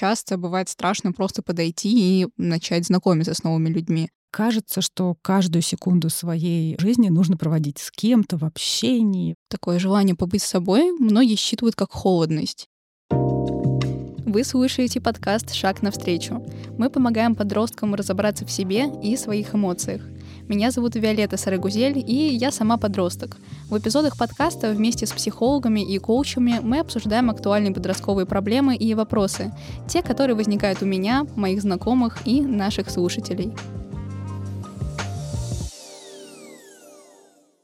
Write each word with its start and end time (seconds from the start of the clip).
часто 0.00 0.38
бывает 0.38 0.70
страшно 0.70 1.12
просто 1.12 1.42
подойти 1.42 2.22
и 2.22 2.28
начать 2.38 2.86
знакомиться 2.86 3.34
с 3.34 3.42
новыми 3.42 3.68
людьми. 3.68 4.08
Кажется, 4.30 4.80
что 4.80 5.16
каждую 5.20 5.60
секунду 5.60 6.08
своей 6.08 6.76
жизни 6.80 7.10
нужно 7.10 7.36
проводить 7.36 7.78
с 7.78 7.90
кем-то 7.90 8.38
в 8.38 8.44
общении. 8.44 9.34
Такое 9.50 9.78
желание 9.78 10.14
побыть 10.14 10.40
с 10.40 10.46
собой 10.46 10.92
многие 10.92 11.34
считывают 11.34 11.76
как 11.76 11.92
холодность. 11.92 12.66
Вы 13.10 14.42
слушаете 14.44 15.02
подкаст 15.02 15.52
«Шаг 15.52 15.82
навстречу». 15.82 16.46
Мы 16.78 16.88
помогаем 16.88 17.34
подросткам 17.34 17.94
разобраться 17.94 18.46
в 18.46 18.50
себе 18.50 18.86
и 19.02 19.16
своих 19.18 19.54
эмоциях. 19.54 20.00
Меня 20.50 20.72
зовут 20.72 20.96
Виолетта 20.96 21.36
Сарагузель, 21.36 22.02
и 22.04 22.34
я 22.34 22.50
сама 22.50 22.76
подросток. 22.76 23.36
В 23.68 23.78
эпизодах 23.78 24.18
подкаста 24.18 24.72
вместе 24.72 25.06
с 25.06 25.12
психологами 25.12 25.78
и 25.78 25.96
коучами 25.98 26.58
мы 26.60 26.80
обсуждаем 26.80 27.30
актуальные 27.30 27.72
подростковые 27.72 28.26
проблемы 28.26 28.74
и 28.74 28.92
вопросы, 28.94 29.52
те, 29.86 30.02
которые 30.02 30.34
возникают 30.34 30.82
у 30.82 30.86
меня, 30.86 31.24
моих 31.36 31.62
знакомых 31.62 32.18
и 32.24 32.40
наших 32.40 32.90
слушателей. 32.90 33.52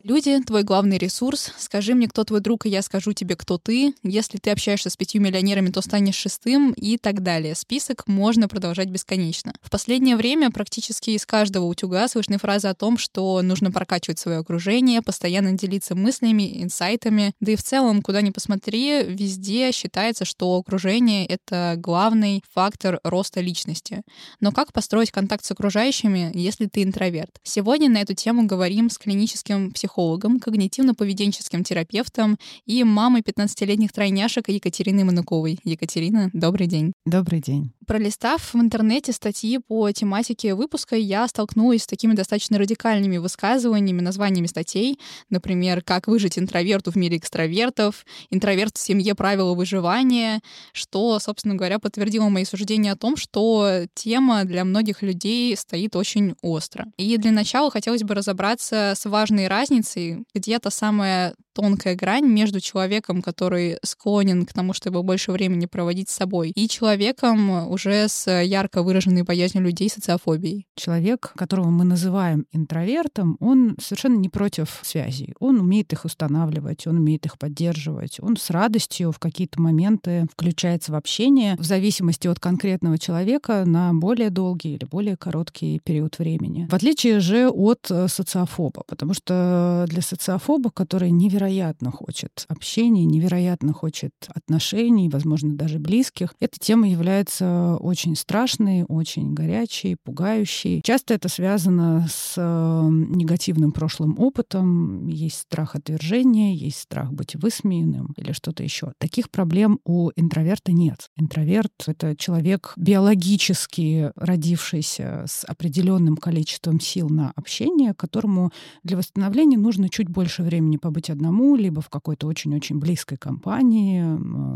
Люди— 0.09 0.41
твой 0.47 0.63
главный 0.63 0.99
ресурс. 0.99 1.51
Скажи 1.59 1.93
мне, 1.93 2.07
кто 2.07 2.23
твой 2.23 2.39
друг, 2.39 2.65
и 2.65 2.69
я 2.69 2.83
скажу 2.83 3.13
тебе, 3.13 3.35
кто 3.35 3.59
ты. 3.59 3.93
Если 4.05 4.39
ты 4.39 4.51
общаешься 4.51 4.89
с 4.89 4.97
пятью 4.97 5.21
миллионерами, 5.21 5.71
то 5.71 5.81
станешь 5.81 6.15
шестым 6.15 6.71
и 6.75 6.97
так 6.97 7.25
далее. 7.25 7.57
Список 7.57 8.07
можно 8.07 8.47
продолжать 8.47 8.89
бесконечно. 8.89 9.53
В 9.61 9.69
последнее 9.69 10.15
время 10.15 10.53
практически 10.53 11.11
из 11.11 11.27
каждого 11.27 11.65
утюга 11.65 12.07
слышны 12.07 12.39
фразы 12.39 12.69
о 12.69 12.75
том, 12.77 12.99
что 12.99 13.43
нужно 13.43 13.73
прокачивать 13.73 14.21
свое 14.21 14.39
окружение, 14.39 15.03
постоянно 15.03 15.55
делиться 15.55 15.97
мыслями, 15.97 16.63
инсайтами. 16.63 17.33
Да 17.41 17.51
и 17.51 17.57
в 17.57 17.65
целом, 17.65 18.01
куда 18.01 18.21
ни 18.21 18.31
посмотри, 18.31 19.03
везде 19.03 19.73
считается, 19.73 20.25
что 20.25 20.55
окружение— 20.55 21.27
это 21.27 21.75
главный 21.79 22.45
фактор 22.55 23.01
роста 23.03 23.41
личности. 23.41 24.03
Но 24.39 24.53
как 24.53 24.73
построить 24.73 25.11
контакт 25.11 25.45
с 25.45 25.51
окружающими, 25.51 26.31
если 26.33 26.67
ты 26.67 26.85
интроверт? 26.85 27.41
Сегодня 27.43 27.91
на 27.91 28.03
эту 28.03 28.15
тему 28.15 28.47
говорим 28.47 28.89
с 28.89 28.99
клиническим 28.99 29.73
психологом 29.73 29.96
психологом, 29.97 30.37
когнитивно-поведенческим 30.37 31.65
терапевтом 31.65 32.39
и 32.67 32.85
мамой 32.85 33.23
15-летних 33.23 33.93
тройняшек 33.93 34.49
Екатерины 34.51 35.05
Мануковой. 35.05 35.59
Екатерина, 35.65 36.29
добрый 36.35 36.67
день. 36.67 36.93
Добрый 37.07 37.41
день. 37.41 37.73
Пролистав 37.87 38.53
в 38.53 38.59
интернете 38.59 39.13
статьи 39.13 39.59
по 39.59 39.91
тематике 39.93 40.55
выпуска, 40.55 40.97
я 40.97 41.27
столкнулась 41.29 41.85
с 41.85 41.87
такими 41.87 42.15
достаточно 42.15 42.59
радикальными 42.59 43.19
высказываниями, 43.19 44.01
названиями 44.01 44.49
статей, 44.49 44.99
например, 45.31 45.83
«Как 45.83 46.09
выжить 46.09 46.37
интроверту 46.37 46.91
в 46.91 46.97
мире 46.97 47.17
экстравертов», 47.17 48.05
«Интроверт 48.31 48.77
в 48.77 48.81
семье. 48.81 49.15
Правила 49.15 49.55
выживания», 49.55 50.41
что, 50.73 51.19
собственно 51.21 51.55
говоря, 51.55 51.79
подтвердило 51.79 52.29
мои 52.29 52.45
суждения 52.45 52.93
о 52.93 52.97
том, 52.97 53.17
что 53.17 53.87
тема 53.95 54.45
для 54.45 54.65
многих 54.65 55.03
людей 55.03 55.57
стоит 55.57 55.95
очень 55.95 56.35
остро. 56.43 56.87
И 56.99 57.17
для 57.19 57.31
начала 57.31 57.71
хотелось 57.71 58.03
бы 58.03 58.15
разобраться 58.15 58.95
с 58.97 59.09
важной 59.09 59.47
разницей, 59.47 59.86
где 60.35 60.59
то 60.59 60.71
самая 60.71 61.35
тонкая 61.55 61.95
грань 61.95 62.27
между 62.27 62.61
человеком, 62.61 63.23
который 63.23 63.79
склонен 63.83 64.45
к 64.45 64.53
тому, 64.53 64.75
чтобы 64.75 65.03
больше 65.03 65.33
времени 65.33 65.65
проводить 65.65 66.11
с 66.11 66.15
собой, 66.15 66.51
и 66.51 66.69
человеком 66.69 67.71
уже 67.71 68.09
с 68.09 68.31
ярко 68.31 68.83
выраженной 68.83 69.23
боязнью 69.23 69.65
людей, 69.65 69.89
социофобией. 69.89 70.67
Человек, 70.77 71.33
которого 71.35 71.71
мы 71.71 71.85
называем 71.85 72.45
интровертом, 72.53 73.39
он 73.41 73.77
совершенно 73.81 74.17
не 74.17 74.29
против 74.29 74.81
связей. 74.83 75.35
Он 75.41 75.59
умеет 75.61 75.93
их 75.95 76.05
устанавливать, 76.05 76.87
он 76.87 76.99
умеет 76.99 77.25
их 77.25 77.39
поддерживать, 77.39 78.19
он 78.21 78.37
с 78.37 78.51
радостью 78.51 79.13
в 79.13 79.19
какие-то 79.19 79.61
моменты 79.61 80.27
включается 80.33 80.93
в 80.93 80.95
общение 80.95 81.57
в 81.57 81.65
зависимости 81.65 82.29
от 82.29 82.39
конкретного 82.39 82.99
человека 82.99 83.65
на 83.65 83.95
более 83.95 84.29
долгий 84.29 84.75
или 84.75 84.85
более 84.85 85.17
короткий 85.17 85.81
период 85.83 86.19
времени. 86.19 86.67
В 86.71 86.75
отличие 86.75 87.21
же 87.21 87.49
от 87.49 87.87
социофоба, 87.87 88.83
потому 88.87 89.15
что 89.15 89.76
для 89.87 90.01
социофоба, 90.03 90.71
который 90.71 91.11
невероятно 91.11 91.67
невероятно 91.67 91.91
хочет 91.91 92.45
общения, 92.49 93.05
невероятно 93.05 93.73
хочет 93.73 94.13
отношений, 94.29 95.09
возможно, 95.09 95.55
даже 95.55 95.79
близких. 95.79 96.35
Эта 96.41 96.59
тема 96.59 96.89
является 96.89 97.77
очень 97.81 98.17
страшной, 98.17 98.85
очень 98.89 99.35
горячей, 99.35 99.97
пугающей. 100.03 100.81
Часто 100.83 101.15
это 101.15 101.29
связано 101.29 102.07
с 102.11 102.35
э, 102.37 102.89
негативным 102.91 103.73
прошлым 103.73 104.19
опытом. 104.19 105.09
Есть 105.09 105.41
страх 105.41 105.77
отвержения, 105.77 106.55
есть 106.55 106.81
страх 106.81 107.13
быть 107.13 107.37
высмеянным 107.37 108.15
или 108.17 108.33
что-то 108.33 108.63
еще. 108.63 108.93
Таких 108.99 109.31
проблем 109.31 109.79
у 109.85 110.11
интроверта 110.17 110.73
нет. 110.73 111.11
Интроверт— 111.17 111.73
это 111.87 112.17
человек 112.17 112.73
биологически 112.77 114.13
родившийся 114.17 115.25
с 115.27 115.45
определенным 115.45 116.17
количеством 116.17 116.81
сил 116.81 117.09
на 117.09 117.33
общение, 117.37 117.95
которому 117.95 118.53
для 118.83 118.97
восстановления 118.97 119.59
нужно 119.67 119.89
чуть 119.89 120.09
больше 120.09 120.45
времени 120.45 120.77
побыть 120.77 121.11
одному, 121.11 121.57
либо 121.57 121.81
в 121.81 121.89
какой-то 121.89 122.29
очень-очень 122.29 122.79
близкой 122.79 123.17
компании, 123.17 124.05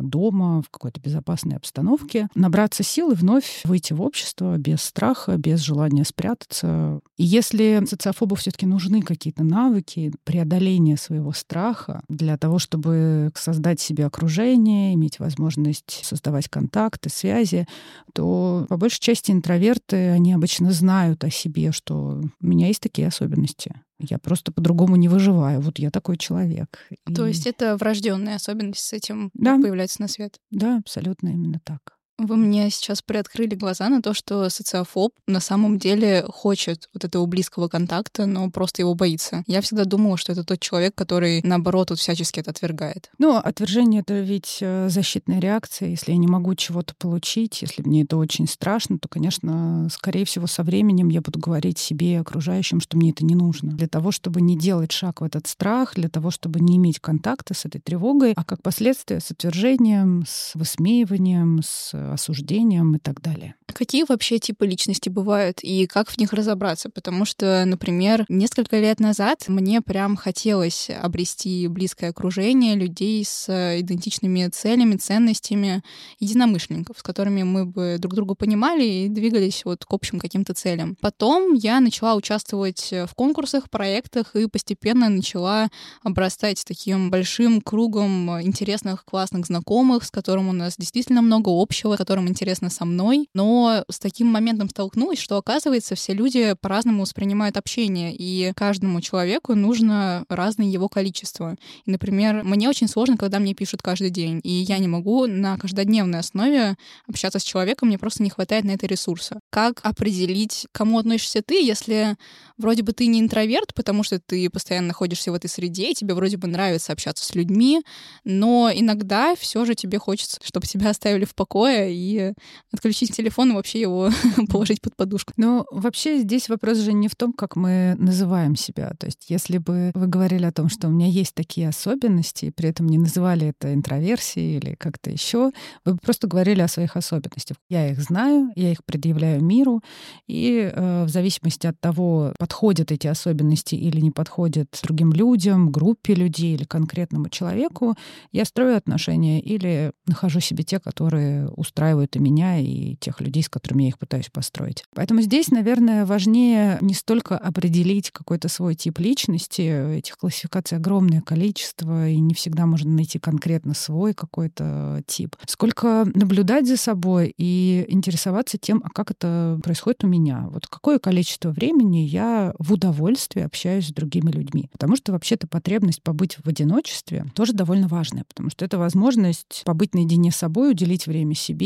дома, 0.05 0.63
в 0.63 0.71
какой-то 0.71 1.01
безопасной 1.01 1.57
обстановке, 1.57 2.29
набраться 2.37 2.85
сил 2.85 3.11
и 3.11 3.17
вновь 3.17 3.63
выйти 3.65 3.93
в 3.93 4.03
общество 4.03 4.57
без 4.57 4.83
страха, 4.83 5.37
без 5.37 5.59
желания 5.61 6.05
спрятаться. 6.05 7.01
И 7.17 7.25
если 7.25 7.83
социофобу 7.89 8.37
все-таки 8.37 8.67
нужны 8.67 9.03
какие-то 9.03 9.43
навыки 9.43 10.13
преодоления 10.23 10.97
своего 10.97 11.33
страха 11.33 12.03
для 12.09 12.37
того, 12.37 12.61
чтобы 12.61 13.33
создать 13.35 13.81
себе 13.81 14.07
окружение, 14.07 14.95
иметь 14.95 15.19
возможность 15.19 16.05
создавать 16.05 16.49
контакты, 16.49 17.11
связи, 17.11 17.67
то 18.15 18.67
по 18.69 18.77
большей 18.77 19.01
части 19.01 19.33
интроверты, 19.33 20.11
они 20.11 20.33
обычно 20.35 20.71
знают 20.71 21.25
о 21.25 21.31
себе, 21.31 21.73
что 21.73 22.23
у 22.41 22.47
меня 22.47 22.69
есть 22.69 22.81
такие 22.81 23.09
особенности. 23.09 23.75
Я 24.01 24.19
просто 24.19 24.53
по-другому 24.53 24.97
не 24.97 25.09
выживаю. 25.09 25.61
Вот 25.61 25.79
я 25.79 25.91
такой 25.91 26.17
человек. 26.17 26.89
То 27.15 27.27
И... 27.27 27.29
есть 27.29 27.47
это 27.47 27.77
врожденная 27.77 28.37
особенность 28.37 28.85
с 28.85 28.93
этим 28.93 29.31
да. 29.35 29.59
появляется 29.59 30.01
на 30.01 30.09
свет? 30.09 30.39
Да, 30.51 30.79
абсолютно 30.79 31.29
именно 31.29 31.61
так. 31.65 32.00
Вы 32.21 32.37
мне 32.37 32.69
сейчас 32.69 33.01
приоткрыли 33.01 33.55
глаза 33.55 33.89
на 33.89 34.03
то, 34.03 34.13
что 34.13 34.51
социофоб 34.51 35.15
на 35.27 35.41
самом 35.41 35.79
деле 35.79 36.23
хочет 36.29 36.91
вот 36.93 37.03
этого 37.03 37.25
близкого 37.25 37.69
контакта, 37.69 38.27
но 38.27 38.51
просто 38.51 38.83
его 38.83 38.95
боится. 38.95 39.43
Я 39.47 39.63
всегда 39.63 39.87
думала, 39.87 40.19
что 40.19 40.33
это 40.33 40.45
тот 40.45 40.61
человек, 40.61 40.95
который, 40.95 41.41
наоборот, 41.43 41.89
вот 41.89 41.99
всячески 41.99 42.39
это 42.39 42.51
отвергает. 42.51 43.11
Ну, 43.19 43.37
отвержение— 43.37 44.01
это 44.07 44.21
ведь 44.21 44.59
э, 44.61 44.89
защитная 44.91 45.41
реакция. 45.41 45.89
Если 45.89 46.13
я 46.13 46.19
не 46.19 46.27
могу 46.27 46.55
чего-то 46.55 46.95
получить, 46.95 47.63
если 47.63 47.81
мне 47.81 48.03
это 48.03 48.19
очень 48.19 48.47
страшно, 48.47 48.99
то, 48.99 49.09
конечно, 49.09 49.89
скорее 49.91 50.27
всего, 50.27 50.47
со 50.47 50.63
временем 50.63 51.09
я 51.09 51.23
буду 51.23 51.39
говорить 51.39 51.79
себе 51.79 52.13
и 52.13 52.17
окружающим, 52.17 52.83
что 52.83 52.99
мне 52.99 53.13
это 53.13 53.25
не 53.25 53.35
нужно. 53.35 53.73
Для 53.73 53.89
того, 53.89 54.13
чтобы 54.13 54.43
не 54.43 54.59
делать 54.59 54.93
шаг 54.93 55.23
в 55.23 55.25
этот 55.25 55.47
страх, 55.47 55.95
для 55.95 56.11
того, 56.11 56.31
чтобы 56.31 56.61
не 56.61 56.77
иметь 56.77 57.01
контакта 57.01 57.55
с 57.55 57.65
этой 57.65 57.81
тревогой, 57.81 58.35
а 58.37 58.45
как 58.45 58.61
последствие 58.61 59.21
с 59.21 59.31
отвержением, 59.31 60.25
с 60.29 60.55
высмеиванием, 60.55 61.63
с 61.63 62.10
осуждением 62.13 62.97
и 62.97 62.99
так 62.99 63.21
далее. 63.21 63.55
Какие 63.67 64.05
вообще 64.09 64.39
типы 64.39 64.67
личности 64.67 65.09
бывают 65.09 65.61
и 65.63 65.87
как 65.87 66.11
в 66.11 66.19
них 66.19 66.33
разобраться? 66.33 66.91
Потому 66.91 67.25
что, 67.25 67.65
например, 67.65 68.25
несколько 68.29 68.79
лет 68.79 69.01
назад 69.01 69.45
мне 69.49 69.81
прям 69.81 70.17
хотелось 70.17 70.91
обрести 70.91 71.67
близкое 71.69 72.11
окружение 72.11 72.75
людей 72.75 73.25
с 73.25 73.49
идентичными 73.81 74.49
целями, 74.49 74.97
ценностями, 74.97 75.83
единомышленников, 76.19 76.99
с 76.99 77.03
которыми 77.03 77.43
мы 77.45 77.65
бы 77.65 77.97
друг 77.99 78.15
друга 78.15 78.35
понимали 78.35 78.85
и 78.85 79.09
двигались 79.09 79.65
вот 79.65 79.85
к 79.85 79.93
общим 79.93 80.19
каким-то 80.19 80.53
целям. 80.53 80.97
Потом 81.01 81.55
я 81.55 81.81
начала 81.81 82.15
участвовать 82.17 82.91
в 82.91 83.15
конкурсах, 83.15 83.71
проектах 83.71 84.35
и 84.35 84.47
постепенно 84.47 85.09
начала 85.09 85.69
обрастать 86.03 86.65
таким 86.67 87.11
большим 87.11 87.61
кругом 87.61 88.43
интересных, 88.43 89.05
классных 89.05 89.47
знакомых, 89.47 90.05
с 90.05 90.11
которым 90.11 90.49
у 90.49 90.53
нас 90.53 90.75
действительно 90.77 91.23
много 91.23 91.51
общего, 91.51 91.97
которым 92.01 92.29
интересно 92.29 92.71
со 92.71 92.87
мной. 92.87 93.29
Но 93.35 93.85
с 93.91 93.99
таким 93.99 94.27
моментом 94.27 94.71
столкнулась, 94.71 95.19
что, 95.19 95.37
оказывается, 95.37 95.95
все 95.97 96.15
люди 96.15 96.55
по-разному 96.59 97.03
воспринимают 97.03 97.59
общение, 97.59 98.17
и 98.17 98.55
каждому 98.57 99.03
человеку 99.03 99.55
нужно 99.55 100.25
разное 100.31 100.65
его 100.65 100.89
количество. 100.89 101.57
И, 101.85 101.91
например, 101.91 102.43
мне 102.43 102.71
очень 102.71 102.89
сложно, 102.89 103.19
когда 103.19 103.39
мне 103.39 103.53
пишут 103.53 103.83
каждый 103.83 104.09
день, 104.09 104.41
и 104.43 104.51
я 104.51 104.79
не 104.79 104.89
могу 104.89 105.27
на 105.27 105.59
каждодневной 105.59 106.21
основе 106.21 106.77
общаться 107.07 107.39
с 107.39 107.43
человеком, 107.43 107.89
мне 107.89 107.99
просто 107.99 108.23
не 108.23 108.31
хватает 108.31 108.65
на 108.65 108.71
это 108.71 108.87
ресурса. 108.87 109.39
Как 109.51 109.81
определить, 109.83 110.69
кому 110.73 110.99
относишься 110.99 111.43
ты, 111.43 111.63
если 111.63 112.17
вроде 112.57 112.83
бы 112.83 112.95
ты 112.95 113.09
не 113.09 113.21
интроверт, 113.21 113.75
потому 113.75 114.05
что 114.05 114.19
ты 114.19 114.49
постоянно 114.49 114.89
находишься 114.89 115.33
в 115.33 115.35
этой 115.35 115.51
среде, 115.51 115.91
и 115.91 115.95
тебе 115.95 116.15
вроде 116.15 116.39
бы 116.39 116.49
нравится 116.49 116.93
общаться 116.93 117.27
с 117.27 117.35
людьми, 117.35 117.83
но 118.25 118.71
иногда 118.73 119.35
все 119.37 119.67
же 119.67 119.75
тебе 119.75 119.99
хочется, 119.99 120.39
чтобы 120.43 120.67
тебя 120.67 120.89
оставили 120.91 121.27
в 121.27 121.35
покое, 121.35 121.80
и 121.89 122.33
отключить 122.73 123.15
телефон 123.15 123.53
и 123.53 123.55
вообще 123.55 123.81
его 123.81 124.11
положить 124.49 124.81
под 124.81 124.97
подушку. 124.97 125.33
Но 125.37 125.67
вообще 125.71 126.19
здесь 126.19 126.49
вопрос 126.49 126.79
же 126.79 126.93
не 126.93 127.09
в 127.09 127.17
том, 127.17 127.33
как 127.33 127.57
мы 127.57 127.97
называем 127.99 128.57
себя. 128.57 128.93
То 128.99 129.07
есть 129.07 129.27
если 129.29 129.59
бы 129.59 129.93
вы 129.95 130.07
говорили 130.07 130.45
о 130.45 130.53
том, 130.53 130.69
что 130.69 130.89
у 130.89 130.91
меня 130.91 131.07
есть 131.07 131.35
такие 131.35 131.69
особенности, 131.69 132.47
и 132.47 132.51
при 132.51 132.69
этом 132.69 132.87
не 132.87 132.99
называли 132.99 133.49
это 133.49 133.73
интроверсией 133.73 134.59
или 134.59 134.75
как-то 134.75 135.11
еще, 135.11 135.51
вы 135.85 135.95
бы 135.95 135.99
просто 135.99 136.27
говорили 136.27 136.61
о 136.61 136.69
своих 136.69 136.97
особенностях. 136.97 137.57
Я 137.69 137.91
их 137.91 138.01
знаю, 138.01 138.51
я 138.57 138.73
их 138.73 138.85
предъявляю 138.85 139.43
миру, 139.43 139.83
и 140.27 140.71
э, 140.73 141.05
в 141.05 141.09
зависимости 141.09 141.67
от 141.67 141.81
того, 141.81 142.35
подходят 142.39 142.93
эти 142.93 143.07
особенности 143.07 143.75
или 143.75 144.01
не 144.01 144.11
подходят 144.11 144.69
другим 144.83 145.13
людям, 145.13 145.71
группе 145.71 146.15
людей 146.15 146.55
или 146.55 146.65
конкретному 146.65 147.29
человеку, 147.29 147.95
я 148.33 148.45
строю 148.45 148.77
отношения 148.77 149.41
или 149.41 149.93
нахожу 150.07 150.41
себе 150.41 150.65
те, 150.65 150.79
которые 150.79 151.49
устраивают 151.49 151.70
и 151.77 152.19
меня, 152.19 152.59
и 152.59 152.97
тех 152.97 153.21
людей, 153.21 153.43
с 153.43 153.49
которыми 153.49 153.85
я 153.85 153.89
их 153.89 153.99
пытаюсь 153.99 154.29
построить. 154.31 154.85
Поэтому 154.95 155.23
здесь, 155.23 155.51
наверное, 155.51 156.05
важнее 156.05 156.79
не 156.81 156.95
столько 156.95 157.37
определить 157.37 158.11
какой-то 158.11 158.49
свой 158.49 158.75
тип 158.75 158.99
личности, 158.99 159.97
этих 159.99 160.17
классификаций 160.19 160.79
огромное 160.79 161.21
количество, 161.21 162.09
и 162.09 162.19
не 162.19 162.35
всегда 162.35 162.67
можно 162.67 162.91
найти 162.91 163.19
конкретно 163.19 163.75
свой 163.75 164.15
какой-то 164.15 165.03
тип, 165.07 165.37
сколько 165.47 166.07
наблюдать 166.15 166.67
за 166.67 166.77
собой 166.77 167.35
и 167.37 167.85
интересоваться 167.89 168.59
тем, 168.59 168.83
а 168.85 168.91
как 168.91 169.11
это 169.11 169.59
происходит 169.63 170.05
у 170.05 170.07
меня. 170.07 170.49
Вот 170.51 170.67
какое 170.67 170.99
количество 170.99 171.51
времени 171.51 171.99
я 171.99 172.55
в 172.59 172.73
удовольствии 172.73 173.43
общаюсь 173.43 173.89
с 173.89 173.93
другими 173.93 174.31
людьми. 174.31 174.69
Потому 174.73 174.97
что 174.97 175.13
вообще-то 175.13 175.47
потребность 175.47 176.03
побыть 176.03 176.37
в 176.43 176.49
одиночестве 176.49 177.27
тоже 177.35 177.53
довольно 177.53 177.89
важная, 177.89 178.25
потому 178.29 178.51
что 178.51 178.65
это 178.65 178.79
возможность 178.79 179.63
побыть 179.65 179.95
наедине 179.95 180.31
с 180.31 180.37
собой, 180.37 180.71
уделить 180.71 181.07
время 181.07 181.35
себе, 181.35 181.60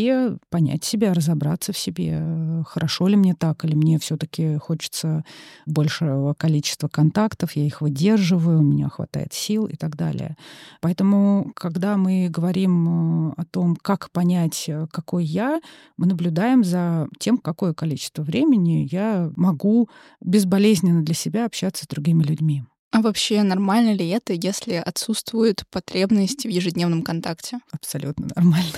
понять 0.50 0.84
себя, 0.84 1.14
разобраться 1.14 1.72
в 1.72 1.78
себе, 1.78 2.62
хорошо 2.66 3.08
ли 3.08 3.16
мне 3.16 3.34
так, 3.34 3.64
или 3.64 3.74
мне 3.74 3.98
все-таки 3.98 4.56
хочется 4.56 5.24
большего 5.66 6.34
количества 6.34 6.88
контактов, 6.88 7.52
я 7.52 7.64
их 7.64 7.80
выдерживаю, 7.80 8.60
у 8.60 8.62
меня 8.62 8.88
хватает 8.88 9.32
сил 9.32 9.66
и 9.66 9.76
так 9.76 9.96
далее. 9.96 10.36
Поэтому, 10.80 11.52
когда 11.54 11.96
мы 11.96 12.28
говорим 12.28 13.30
э, 13.30 13.34
о 13.36 13.44
том, 13.44 13.76
как 13.76 14.10
понять, 14.10 14.64
э, 14.68 14.86
какой 14.90 15.24
я, 15.24 15.60
мы 15.96 16.06
наблюдаем 16.06 16.64
за 16.64 17.08
тем, 17.18 17.38
какое 17.38 17.74
количество 17.74 18.22
времени 18.22 18.88
я 18.90 19.30
могу 19.36 19.88
безболезненно 20.20 21.02
для 21.02 21.14
себя 21.14 21.46
общаться 21.46 21.84
с 21.84 21.88
другими 21.88 22.22
людьми. 22.22 22.64
А 22.94 23.00
вообще 23.00 23.42
нормально 23.42 23.92
ли 23.92 24.08
это, 24.08 24.34
если 24.34 24.74
отсутствует 24.74 25.64
потребность 25.72 26.44
в 26.44 26.48
ежедневном 26.48 27.02
контакте? 27.02 27.58
Абсолютно 27.72 28.28
нормально. 28.36 28.70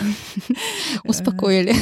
Успокоили. 1.05 1.75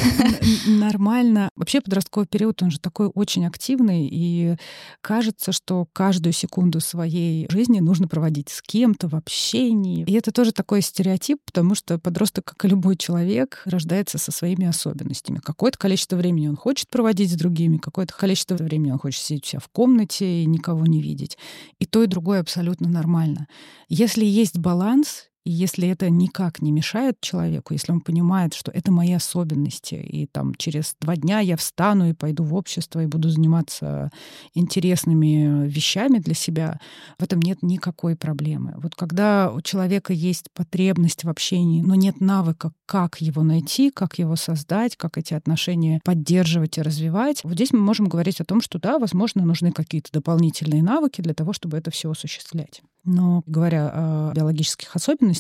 Нормально. 0.67 1.49
Вообще 1.55 1.81
подростковый 1.81 2.27
период, 2.27 2.61
он 2.61 2.73
же 2.73 2.81
такой 2.81 3.07
очень 3.07 3.47
активный, 3.47 4.09
и 4.11 4.57
кажется, 5.01 5.53
что 5.53 5.87
каждую 5.93 6.33
секунду 6.33 6.81
своей 6.81 7.47
жизни 7.51 7.79
нужно 7.79 8.09
проводить 8.09 8.49
с 8.49 8.63
кем-то 8.63 9.07
в 9.07 9.15
общении. 9.15 10.05
И 10.05 10.13
это 10.15 10.33
тоже 10.33 10.51
такой 10.51 10.83
стереотип, 10.83 11.39
потому 11.47 11.77
что 11.77 12.01
подросток, 12.01 12.47
как 12.47 12.65
и 12.65 12.69
любой 12.69 12.97
человек, 12.97 13.63
рождается 13.65 14.19
со 14.19 14.33
своими 14.33 14.67
особенностями. 14.67 15.39
Какое-то 15.39 15.79
количество 15.79 16.17
времени 16.17 16.49
он 16.49 16.57
хочет 16.57 16.89
проводить 16.89 17.31
с 17.31 17.37
другими, 17.37 17.77
какое-то 17.77 18.13
количество 18.13 18.57
времени 18.57 18.91
он 18.91 18.99
хочет 18.99 19.23
сидеть 19.23 19.45
у 19.45 19.49
себя 19.51 19.61
в 19.61 19.69
комнате 19.69 20.43
и 20.43 20.47
никого 20.47 20.85
не 20.87 21.01
видеть. 21.01 21.39
И 21.79 21.87
то, 21.87 22.03
и 22.03 22.09
другое 22.09 22.24
другое 22.25 22.41
абсолютно 22.41 22.89
нормально. 22.89 23.49
Если 23.91 24.25
есть 24.25 24.57
баланс, 24.59 25.29
и 25.45 25.51
если 25.51 25.89
это 25.89 26.09
никак 26.09 26.63
не 26.63 26.73
мешает 26.73 27.21
человеку, 27.21 27.75
если 27.75 27.93
он 27.93 28.01
понимает, 28.01 28.55
что 28.55 28.73
это 28.73 28.91
мои 28.91 29.13
особенности, 29.13 29.95
и 29.95 30.27
там 30.27 30.55
через 30.55 30.97
два 31.01 31.17
дня 31.17 31.41
я 31.41 31.57
встану 31.57 32.09
и 32.09 32.15
пойду 32.15 32.45
в 32.45 32.55
общество 32.55 33.01
и 33.01 33.07
буду 33.07 33.29
заниматься 33.29 34.11
интересными 34.55 35.67
вещами 35.69 36.19
для 36.19 36.35
себя, 36.35 36.81
в 37.19 37.23
этом 37.23 37.41
нет 37.41 37.63
никакой 37.63 38.17
проблемы. 38.17 38.75
Вот 38.79 38.95
когда 38.95 39.53
у 39.53 39.61
человека 39.61 40.15
есть 40.15 40.51
потребность 40.55 41.25
в 41.25 41.29
общении, 41.29 41.83
но 41.83 41.95
нет 41.95 42.21
навыка, 42.21 42.73
как 42.87 43.21
его 43.21 43.43
найти, 43.43 43.91
как 43.91 44.19
его 44.19 44.37
создать, 44.37 44.97
как 44.97 45.19
эти 45.19 45.35
отношения 45.35 46.01
поддерживать 46.05 46.79
и 46.79 46.83
развивать, 46.83 47.45
вот 47.45 47.55
здесь 47.55 47.73
мы 47.73 47.81
можем 47.81 48.07
говорить 48.07 48.41
о 48.41 48.45
том, 48.47 48.63
что 48.63 48.79
да, 48.79 48.99
возможно, 48.99 49.45
нужны 49.45 49.73
какие-то 49.73 50.11
дополнительные 50.11 50.83
навыки 50.83 51.21
для 51.21 51.35
того, 51.35 51.53
чтобы 51.53 51.77
это 51.77 51.91
все 51.91 52.11
осуществлять. 52.11 52.83
Но 53.05 53.43
говоря 53.47 53.91
о 53.93 54.33
биологических 54.35 54.97
особенностях, 54.97 55.34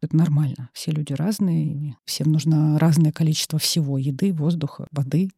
это 0.00 0.16
нормально. 0.16 0.70
Все 0.72 0.90
люди 0.90 1.12
разные, 1.12 1.96
всем 2.04 2.32
нужно 2.32 2.78
разное 2.78 3.12
количество 3.12 3.58
всего— 3.58 3.98
еды, 3.98 4.32
воздуха, 4.32 4.86
воды, 4.92 5.30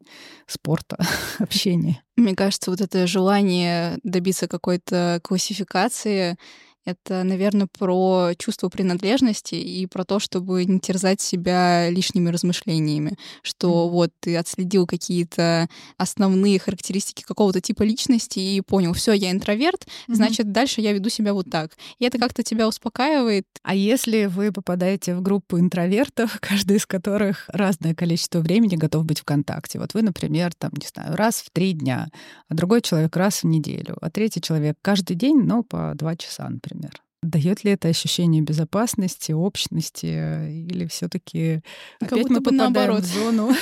спорта, 0.46 0.96
общения. 1.38 2.02
Мне 2.16 2.34
кажется, 2.34 2.70
вот 2.70 2.80
это 2.80 3.06
желание 3.06 3.98
добиться 4.02 4.48
какой-то 4.48 5.20
классификации 5.22 6.36
это, 6.84 7.22
наверное, 7.22 7.68
про 7.78 8.32
чувство 8.36 8.68
принадлежности 8.68 9.54
и 9.54 9.86
про 9.86 10.04
то, 10.04 10.18
чтобы 10.18 10.64
не 10.64 10.80
терзать 10.80 11.20
себя 11.20 11.88
лишними 11.88 12.28
размышлениями, 12.28 13.16
что 13.42 13.86
mm. 13.86 13.90
вот 13.90 14.10
ты 14.18 14.36
отследил 14.36 14.86
какие-то 14.86 15.68
основные 15.96 16.58
характеристики 16.58 17.22
какого-то 17.22 17.60
типа 17.60 17.82
личности 17.84 18.40
и 18.40 18.60
понял, 18.60 18.94
все, 18.94 19.12
я 19.12 19.30
интроверт, 19.30 19.84
mm-hmm. 19.84 20.14
значит, 20.14 20.52
дальше 20.52 20.80
я 20.80 20.92
веду 20.92 21.08
себя 21.08 21.34
вот 21.34 21.48
так. 21.50 21.72
И 22.00 22.04
это 22.04 22.18
как-то 22.18 22.42
тебя 22.42 22.66
успокаивает. 22.66 23.46
А 23.62 23.74
если 23.74 24.26
вы 24.26 24.50
попадаете 24.50 25.14
в 25.14 25.22
группу 25.22 25.60
интровертов, 25.60 26.38
каждый 26.40 26.78
из 26.78 26.86
которых 26.86 27.44
разное 27.48 27.94
количество 27.94 28.40
времени 28.40 28.74
готов 28.74 29.04
быть 29.04 29.20
в 29.20 29.24
контакте. 29.24 29.78
Вот 29.78 29.94
вы, 29.94 30.02
например, 30.02 30.52
там, 30.54 30.72
не 30.74 30.86
знаю, 30.86 31.16
раз 31.16 31.42
в 31.42 31.50
три 31.50 31.74
дня, 31.74 32.08
а 32.48 32.54
другой 32.54 32.80
человек 32.82 33.16
раз 33.16 33.44
в 33.44 33.46
неделю, 33.46 33.96
а 34.00 34.10
третий 34.10 34.40
человек 34.40 34.76
каждый 34.82 35.14
день, 35.14 35.42
но 35.42 35.62
по 35.62 35.92
два 35.94 36.16
часа, 36.16 36.48
например 36.48 36.71
например. 36.72 37.02
Дает 37.22 37.62
ли 37.62 37.70
это 37.70 37.86
ощущение 37.86 38.42
безопасности, 38.42 39.30
общности, 39.30 40.06
или 40.06 40.88
все-таки 40.88 41.60
опять 42.00 42.28
мы 42.28 42.38
попадаем 42.38 42.72
наоборот. 42.72 43.02
в 43.02 43.06
зону? 43.06 43.52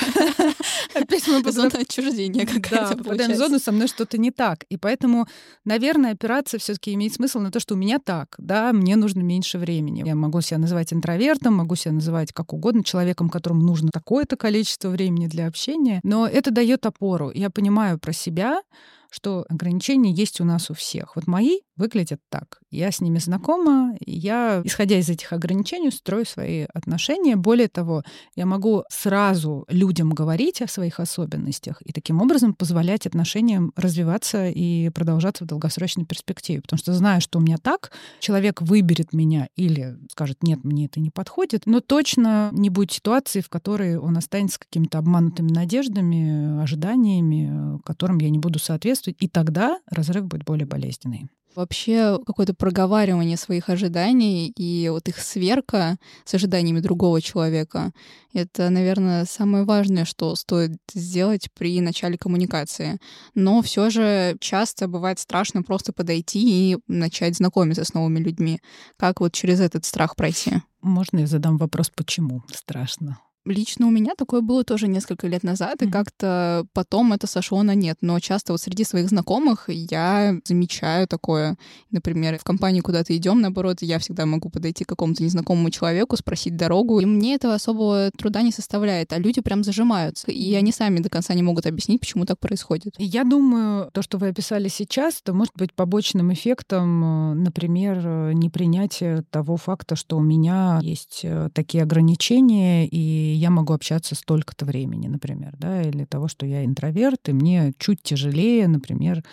Опять 0.94 1.28
мы 1.28 1.42
в 1.44 1.52
зону 1.52 1.70
отчуждения 1.74 2.46
какая-то 2.46 2.94
Да, 2.94 2.96
попадаем 2.96 3.32
в 3.32 3.36
зону, 3.36 3.58
со 3.58 3.70
мной 3.70 3.88
что-то 3.88 4.16
не 4.16 4.30
так. 4.30 4.64
И 4.70 4.78
поэтому, 4.78 5.26
наверное, 5.66 6.12
опираться 6.12 6.56
все 6.56 6.72
таки 6.72 6.94
имеет 6.94 7.12
смысл 7.12 7.38
на 7.40 7.50
то, 7.50 7.60
что 7.60 7.74
у 7.74 7.76
меня 7.76 7.98
так, 7.98 8.34
да, 8.38 8.72
мне 8.72 8.96
нужно 8.96 9.20
меньше 9.20 9.58
времени. 9.58 10.04
Я 10.06 10.14
могу 10.14 10.40
себя 10.40 10.56
называть 10.56 10.94
интровертом, 10.94 11.54
могу 11.54 11.76
себя 11.76 11.92
называть 11.92 12.32
как 12.32 12.54
угодно, 12.54 12.82
человеком, 12.82 13.28
которому 13.28 13.62
нужно 13.62 13.90
такое-то 13.92 14.36
количество 14.36 14.88
времени 14.88 15.26
для 15.26 15.46
общения, 15.46 16.00
но 16.02 16.26
это 16.26 16.50
дает 16.50 16.86
опору. 16.86 17.30
Я 17.34 17.50
понимаю 17.50 17.98
про 17.98 18.14
себя, 18.14 18.62
что 19.10 19.44
ограничения 19.48 20.12
есть 20.12 20.40
у 20.40 20.44
нас 20.44 20.70
у 20.70 20.74
всех. 20.74 21.16
Вот 21.16 21.26
мои 21.26 21.60
выглядят 21.76 22.20
так. 22.28 22.60
Я 22.70 22.92
с 22.92 23.00
ними 23.00 23.18
знакома, 23.18 23.96
я, 24.00 24.60
исходя 24.64 24.98
из 24.98 25.08
этих 25.08 25.32
ограничений, 25.32 25.90
строю 25.90 26.26
свои 26.26 26.66
отношения. 26.72 27.36
Более 27.36 27.68
того, 27.68 28.02
я 28.36 28.46
могу 28.46 28.84
сразу 28.90 29.64
людям 29.68 30.10
говорить 30.10 30.62
о 30.62 30.68
своих 30.68 31.00
особенностях 31.00 31.80
и 31.82 31.92
таким 31.92 32.20
образом 32.20 32.54
позволять 32.54 33.06
отношениям 33.06 33.72
развиваться 33.76 34.48
и 34.48 34.90
продолжаться 34.90 35.44
в 35.44 35.46
долгосрочной 35.46 36.04
перспективе. 36.04 36.60
Потому 36.60 36.78
что 36.78 36.92
знаю, 36.92 37.20
что 37.20 37.38
у 37.38 37.42
меня 37.42 37.56
так, 37.56 37.92
человек 38.20 38.60
выберет 38.60 39.12
меня 39.12 39.48
или 39.56 39.96
скажет, 40.12 40.42
нет, 40.42 40.62
мне 40.64 40.86
это 40.86 41.00
не 41.00 41.10
подходит, 41.10 41.62
но 41.64 41.80
точно 41.80 42.50
не 42.52 42.70
будет 42.70 42.92
ситуации, 42.92 43.40
в 43.40 43.48
которой 43.48 43.96
он 43.96 44.16
останется 44.16 44.58
какими-то 44.58 44.98
обманутыми 44.98 45.50
надеждами, 45.50 46.62
ожиданиями, 46.62 47.80
которым 47.84 48.18
я 48.18 48.30
не 48.30 48.38
буду 48.38 48.58
соответствовать, 48.58 48.99
и 49.08 49.28
тогда 49.28 49.80
разрыв 49.90 50.26
будет 50.26 50.44
более 50.44 50.66
болезненный. 50.66 51.28
Вообще 51.56 52.18
какое-то 52.24 52.54
проговаривание 52.54 53.36
своих 53.36 53.68
ожиданий 53.68 54.52
и 54.56 54.88
вот 54.88 55.08
их 55.08 55.18
сверка 55.18 55.96
с 56.24 56.32
ожиданиями 56.34 56.78
другого 56.78 57.20
человека— 57.20 57.90
это, 58.32 58.70
наверное, 58.70 59.24
самое 59.24 59.64
важное, 59.64 60.04
что 60.04 60.36
стоит 60.36 60.78
сделать 60.94 61.48
при 61.52 61.80
начале 61.80 62.16
коммуникации. 62.16 63.00
Но 63.34 63.62
все 63.62 63.90
же 63.90 64.36
часто 64.38 64.86
бывает 64.86 65.18
страшно 65.18 65.64
просто 65.64 65.92
подойти 65.92 66.72
и 66.72 66.78
начать 66.86 67.36
знакомиться 67.36 67.84
с 67.84 67.94
новыми 67.94 68.20
людьми. 68.20 68.60
Как 68.96 69.20
вот 69.20 69.32
через 69.32 69.58
этот 69.58 69.84
страх 69.84 70.14
пройти? 70.14 70.52
Можно 70.82 71.20
я 71.20 71.26
задам 71.26 71.56
вопрос, 71.56 71.90
почему 71.90 72.44
страшно? 72.54 73.18
Лично 73.50 73.86
у 73.86 73.90
меня 73.90 74.14
такое 74.16 74.40
было 74.40 74.64
тоже 74.64 74.88
несколько 74.88 75.26
лет 75.26 75.42
назад, 75.42 75.82
mm-hmm. 75.82 75.88
и 75.88 75.90
как-то 75.90 76.66
потом 76.72 77.12
это 77.12 77.26
сошло 77.26 77.62
на 77.62 77.74
нет. 77.74 77.98
Но 78.00 78.18
часто 78.20 78.52
вот 78.52 78.60
среди 78.60 78.84
своих 78.84 79.08
знакомых 79.08 79.68
я 79.68 80.36
замечаю 80.44 81.06
такое. 81.06 81.56
Например, 81.90 82.38
в 82.38 82.44
компании 82.44 82.80
куда-то 82.80 83.16
идем, 83.16 83.40
наоборот, 83.40 83.78
я 83.82 83.98
всегда 83.98 84.26
могу 84.26 84.50
подойти 84.50 84.84
к 84.84 84.88
какому-то 84.88 85.22
незнакомому 85.22 85.70
человеку, 85.70 86.16
спросить 86.16 86.56
дорогу, 86.56 87.00
и 87.00 87.06
мне 87.06 87.34
этого 87.34 87.54
особого 87.54 88.10
труда 88.16 88.42
не 88.42 88.52
составляет, 88.52 89.12
а 89.12 89.18
люди 89.18 89.40
прям 89.40 89.64
зажимаются, 89.64 90.30
и 90.30 90.54
они 90.54 90.72
сами 90.72 91.00
до 91.00 91.08
конца 91.08 91.34
не 91.34 91.42
могут 91.42 91.66
объяснить, 91.66 92.00
почему 92.00 92.24
так 92.24 92.38
происходит. 92.38 92.94
Я 92.98 93.24
думаю, 93.24 93.90
то, 93.92 94.02
что 94.02 94.18
вы 94.18 94.28
описали 94.28 94.68
сейчас, 94.68 95.20
это 95.22 95.32
может 95.32 95.54
быть 95.56 95.74
побочным 95.74 96.32
эффектом, 96.32 97.32
э, 97.32 97.34
например, 97.34 98.00
э, 98.04 98.32
непринятия 98.34 99.24
того 99.30 99.56
факта, 99.56 99.96
что 99.96 100.16
у 100.16 100.20
меня 100.20 100.80
есть 100.82 101.20
э, 101.24 101.48
такие 101.52 101.82
ограничения, 101.82 102.86
и 102.86 102.98
я 103.40 103.50
могу 103.50 103.72
общаться 103.72 104.14
столько-то 104.14 104.64
времени, 104.64 105.08
например, 105.08 105.54
да, 105.58 105.82
или 105.82 106.04
того, 106.04 106.28
что 106.28 106.46
я 106.46 106.64
интроверт, 106.64 107.28
и 107.28 107.32
мне 107.32 107.72
чуть 107.78 108.02
тяжелее, 108.02 108.68
например, 108.68 109.24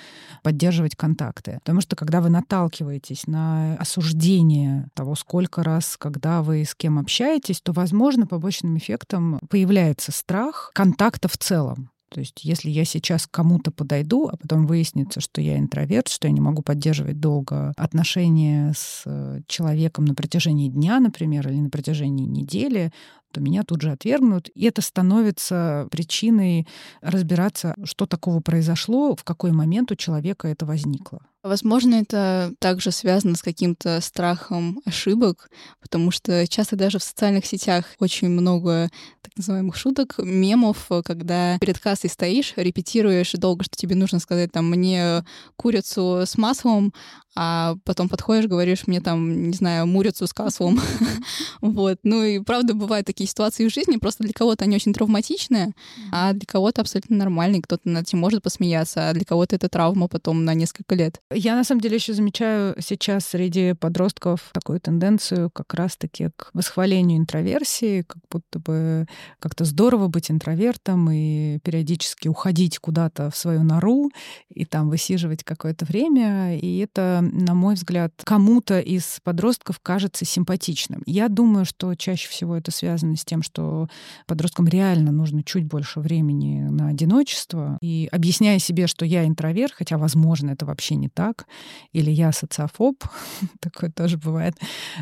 поддерживать 0.43 0.95
контакты. 0.95 1.59
Потому 1.63 1.81
что 1.81 1.95
когда 1.95 2.21
вы 2.21 2.29
наталкиваетесь 2.29 3.27
на 3.27 3.75
осуждение 3.75 4.87
того, 4.93 5.15
сколько 5.15 5.63
раз, 5.63 5.97
когда 5.97 6.41
вы 6.41 6.63
с 6.63 6.73
кем 6.73 6.97
общаетесь, 6.99 7.61
то, 7.61 7.73
возможно, 7.73 8.25
побочным 8.25 8.77
эффектом 8.77 9.39
появляется 9.49 10.11
страх 10.11 10.71
контакта 10.73 11.27
в 11.27 11.37
целом. 11.37 11.91
То 12.09 12.21
есть 12.21 12.45
если 12.45 12.69
я 12.69 12.85
сейчас 12.85 13.27
к 13.27 13.31
кому-то 13.31 13.69
подойду, 13.69 14.29
а 14.29 14.37
потом 14.37 14.65
выяснится, 14.65 15.19
что 15.19 15.41
я 15.41 15.59
интроверт, 15.59 16.07
что 16.07 16.27
я 16.27 16.33
не 16.33 16.39
могу 16.39 16.61
поддерживать 16.61 17.19
долго 17.19 17.73
отношения 17.75 18.71
с 18.75 19.03
человеком 19.47 20.05
на 20.05 20.15
протяжении 20.15 20.69
дня, 20.69 21.01
например, 21.01 21.49
или 21.49 21.59
на 21.59 21.69
протяжении 21.69 22.25
недели, 22.25 22.93
то 23.37 23.43
меня 23.43 23.63
тут 23.63 23.81
же 23.81 23.91
отвергнут. 23.91 24.49
И 24.55 24.65
это 24.65 24.81
становится 24.81 25.87
причиной 25.91 26.67
разбираться, 27.01 27.75
что 27.83 28.07
такого 28.07 28.39
произошло, 28.39 29.15
в 29.15 29.23
какой 29.23 29.51
момент 29.51 29.91
у 29.91 29.95
человека 29.95 30.47
это 30.47 30.65
возникло. 30.65 31.19
Возможно, 31.43 31.95
это 31.95 32.51
также 32.59 32.91
связано 32.91 33.35
с 33.35 33.43
каким-то 33.43 34.01
страхом 34.01 34.81
ошибок, 34.85 35.49
потому 35.79 36.09
что 36.11 36.45
часто 36.47 36.75
даже 36.75 36.97
в 36.97 37.03
социальных 37.03 37.45
сетях 37.45 37.85
очень 37.99 38.27
много 38.27 38.89
так 39.21 39.37
называемых 39.37 39.75
шуток, 39.77 40.15
мемов, 40.17 40.89
когда 41.05 41.57
перед 41.59 41.79
кассой 41.79 42.09
стоишь, 42.09 42.53
репетируешь 42.55 43.31
долго, 43.33 43.63
что 43.63 43.77
тебе 43.77 43.95
нужно 43.95 44.19
сказать 44.19 44.51
там 44.51 44.69
«мне 44.69 45.23
курицу 45.55 46.23
с 46.25 46.37
маслом», 46.37 46.91
а 47.39 47.75
потом 47.85 48.09
подходишь, 48.09 48.47
говоришь 48.47 48.87
мне 48.87 48.99
там, 48.99 49.49
не 49.49 49.53
знаю, 49.53 49.85
мурицу 49.85 50.25
с 50.25 50.33
каслом. 50.33 50.81
вот. 51.61 51.99
Ну 52.01 52.23
и 52.23 52.39
правда 52.39 52.73
бывают 52.73 53.05
такие 53.05 53.26
ситуации 53.27 53.67
в 53.67 53.73
жизни, 53.73 53.97
просто 53.97 54.23
для 54.23 54.33
кого-то 54.33 54.65
они 54.65 54.75
очень 54.75 54.93
травматичные, 54.93 55.73
а 56.11 56.33
для 56.33 56.45
кого-то 56.45 56.81
абсолютно 56.81 57.17
нормальные, 57.17 57.61
кто-то 57.61 57.87
над 57.89 58.07
этим 58.07 58.19
может 58.19 58.41
посмеяться, 58.41 59.09
а 59.09 59.13
для 59.13 59.25
кого-то 59.25 59.55
это 59.55 59.69
травма 59.69 60.07
потом 60.07 60.45
на 60.45 60.53
несколько 60.53 60.95
лет. 60.95 61.21
Я 61.31 61.55
на 61.55 61.63
самом 61.63 61.81
деле 61.81 61.95
еще 61.95 62.13
замечаю 62.13 62.75
сейчас 62.79 63.25
среди 63.25 63.73
подростков 63.73 64.49
такую 64.53 64.79
тенденцию 64.79 65.49
как 65.51 65.73
раз-таки 65.73 66.29
к 66.35 66.49
восхвалению 66.53 67.19
интроверсии, 67.19 68.03
как 68.03 68.21
будто 68.31 68.59
бы 68.59 69.05
как-то 69.39 69.65
здорово 69.65 70.07
быть 70.07 70.31
интровертом 70.31 71.09
и 71.11 71.59
периодически 71.59 72.27
уходить 72.27 72.79
куда-то 72.79 73.29
в 73.29 73.37
свою 73.37 73.63
нору 73.63 74.11
и 74.49 74.65
там 74.65 74.89
высиживать 74.89 75.43
какое-то 75.43 75.85
время. 75.85 76.57
И 76.57 76.77
это 76.79 77.19
на 77.21 77.53
мой 77.53 77.75
взгляд, 77.75 78.13
кому-то 78.23 78.79
из 78.79 79.19
подростков 79.23 79.79
кажется 79.79 80.25
симпатичным. 80.25 81.03
Я 81.05 81.27
думаю, 81.27 81.65
что 81.65 81.93
чаще 81.95 82.29
всего 82.29 82.55
это 82.55 82.71
связано 82.71 83.06
с 83.15 83.23
тем, 83.23 83.41
что 83.41 83.87
подросткам 84.25 84.67
реально 84.67 85.11
нужно 85.11 85.43
чуть 85.43 85.65
больше 85.65 85.99
времени 85.99 86.67
на 86.69 86.89
одиночество. 86.89 87.77
И 87.81 88.09
объясняя 88.11 88.59
себе, 88.59 88.87
что 88.87 89.05
я 89.05 89.25
интроверт, 89.25 89.73
хотя, 89.73 89.97
возможно, 89.97 90.51
это 90.51 90.65
вообще 90.65 90.95
не 90.95 91.09
так, 91.09 91.47
или 91.93 92.11
я 92.11 92.31
социофоб, 92.31 93.03
такое 93.59 93.91
тоже 93.91 94.17
бывает, 94.17 94.55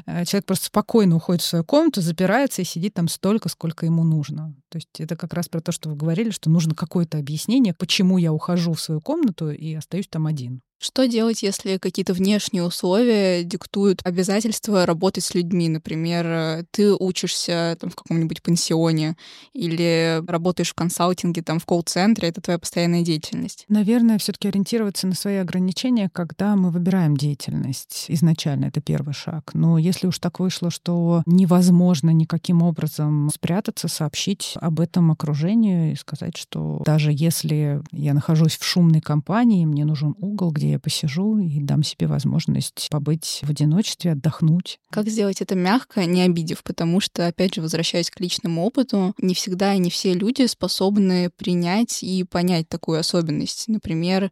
э, 0.05 0.25
человек 0.25 0.45
просто 0.45 0.65
спокойно 0.67 1.15
уходит 1.15 1.41
в 1.41 1.45
свою 1.45 1.63
комнату, 1.63 2.01
запирается 2.01 2.61
и 2.61 2.65
сидит 2.65 2.93
там 2.93 3.07
столько, 3.07 3.49
сколько 3.49 3.85
ему 3.85 4.03
нужно. 4.03 4.53
То 4.69 4.77
есть 4.77 4.99
это 4.99 5.15
как 5.15 5.33
раз 5.33 5.47
про 5.47 5.61
то, 5.61 5.71
что 5.71 5.89
вы 5.89 5.95
говорили, 5.95 6.31
что 6.31 6.49
нужно 6.49 6.75
какое-то 6.75 7.17
объяснение, 7.17 7.73
почему 7.73 8.17
я 8.17 8.33
ухожу 8.33 8.73
в 8.73 8.81
свою 8.81 9.01
комнату 9.01 9.49
и 9.51 9.73
остаюсь 9.73 10.07
там 10.07 10.27
один. 10.27 10.61
Что 10.85 11.07
делать, 11.07 11.41
если 11.41 11.77
какие-то 11.77 12.13
внешние 12.13 12.63
условия 12.63 13.43
диктуют 13.43 14.01
обязательства 14.03 14.85
работать 14.85 15.23
с 15.23 15.33
людьми? 15.33 15.67
Например, 15.67 16.63
ты 16.69 16.93
учишься 16.93 17.75
там, 17.81 17.89
в 17.89 17.95
каком-нибудь 17.95 18.43
пансионе 18.43 19.17
или 19.53 20.21
работаешь 20.27 20.69
в 20.69 20.75
консалтинге, 20.75 21.41
там, 21.41 21.57
в 21.57 21.65
колл-центре, 21.65 22.29
это 22.29 22.39
твоя 22.39 22.59
постоянная 22.59 23.01
деятельность. 23.01 23.65
Наверное, 23.67 24.19
все 24.19 24.31
таки 24.31 24.47
ориентироваться 24.47 25.07
на 25.07 25.15
свои 25.15 25.37
ограничения, 25.37 26.07
когда 26.13 26.55
мы 26.55 26.69
выбираем 26.69 27.17
деятельность. 27.17 28.05
Изначально 28.09 28.65
это 28.65 28.79
первый 28.79 29.15
шаг. 29.15 29.55
Но 29.55 29.79
если 29.79 30.05
уж 30.05 30.19
так 30.19 30.39
вышло, 30.39 30.69
что 30.69 31.23
невозможно 31.25 32.11
никаким 32.11 32.61
образом 32.61 33.31
спрятаться, 33.33 33.87
сообщить 33.87 34.53
об 34.61 34.79
этом 34.79 35.09
окружению 35.09 35.93
и 35.93 35.95
сказать, 35.95 36.37
что 36.37 36.83
даже 36.85 37.09
если 37.11 37.81
я 37.91 38.13
нахожусь 38.13 38.55
в 38.55 38.63
шумной 38.63 39.01
компании, 39.01 39.65
мне 39.65 39.83
нужен 39.83 40.13
угол, 40.19 40.51
где 40.51 40.74
я 40.75 40.79
посижу 40.79 41.37
и 41.37 41.59
дам 41.59 41.83
себе 41.83 42.07
возможность 42.07 42.87
побыть 42.91 43.41
в 43.43 43.49
одиночестве, 43.49 44.11
отдохнуть. 44.11 44.79
Как 44.89 45.07
сделать 45.07 45.41
это 45.41 45.55
мягко, 45.55 46.05
не 46.05 46.21
обидев? 46.21 46.63
Потому 46.63 46.99
что, 46.99 47.27
опять 47.27 47.55
же, 47.55 47.61
возвращаясь 47.61 48.09
к 48.09 48.19
личному 48.19 48.63
опыту, 48.63 49.13
не 49.17 49.33
всегда 49.33 49.73
и 49.73 49.79
не 49.79 49.89
все 49.89 50.13
люди 50.13 50.45
способны 50.45 51.29
принять 51.35 52.03
и 52.03 52.23
понять 52.23 52.69
такую 52.69 52.99
особенность. 52.99 53.67
Например, 53.67 54.31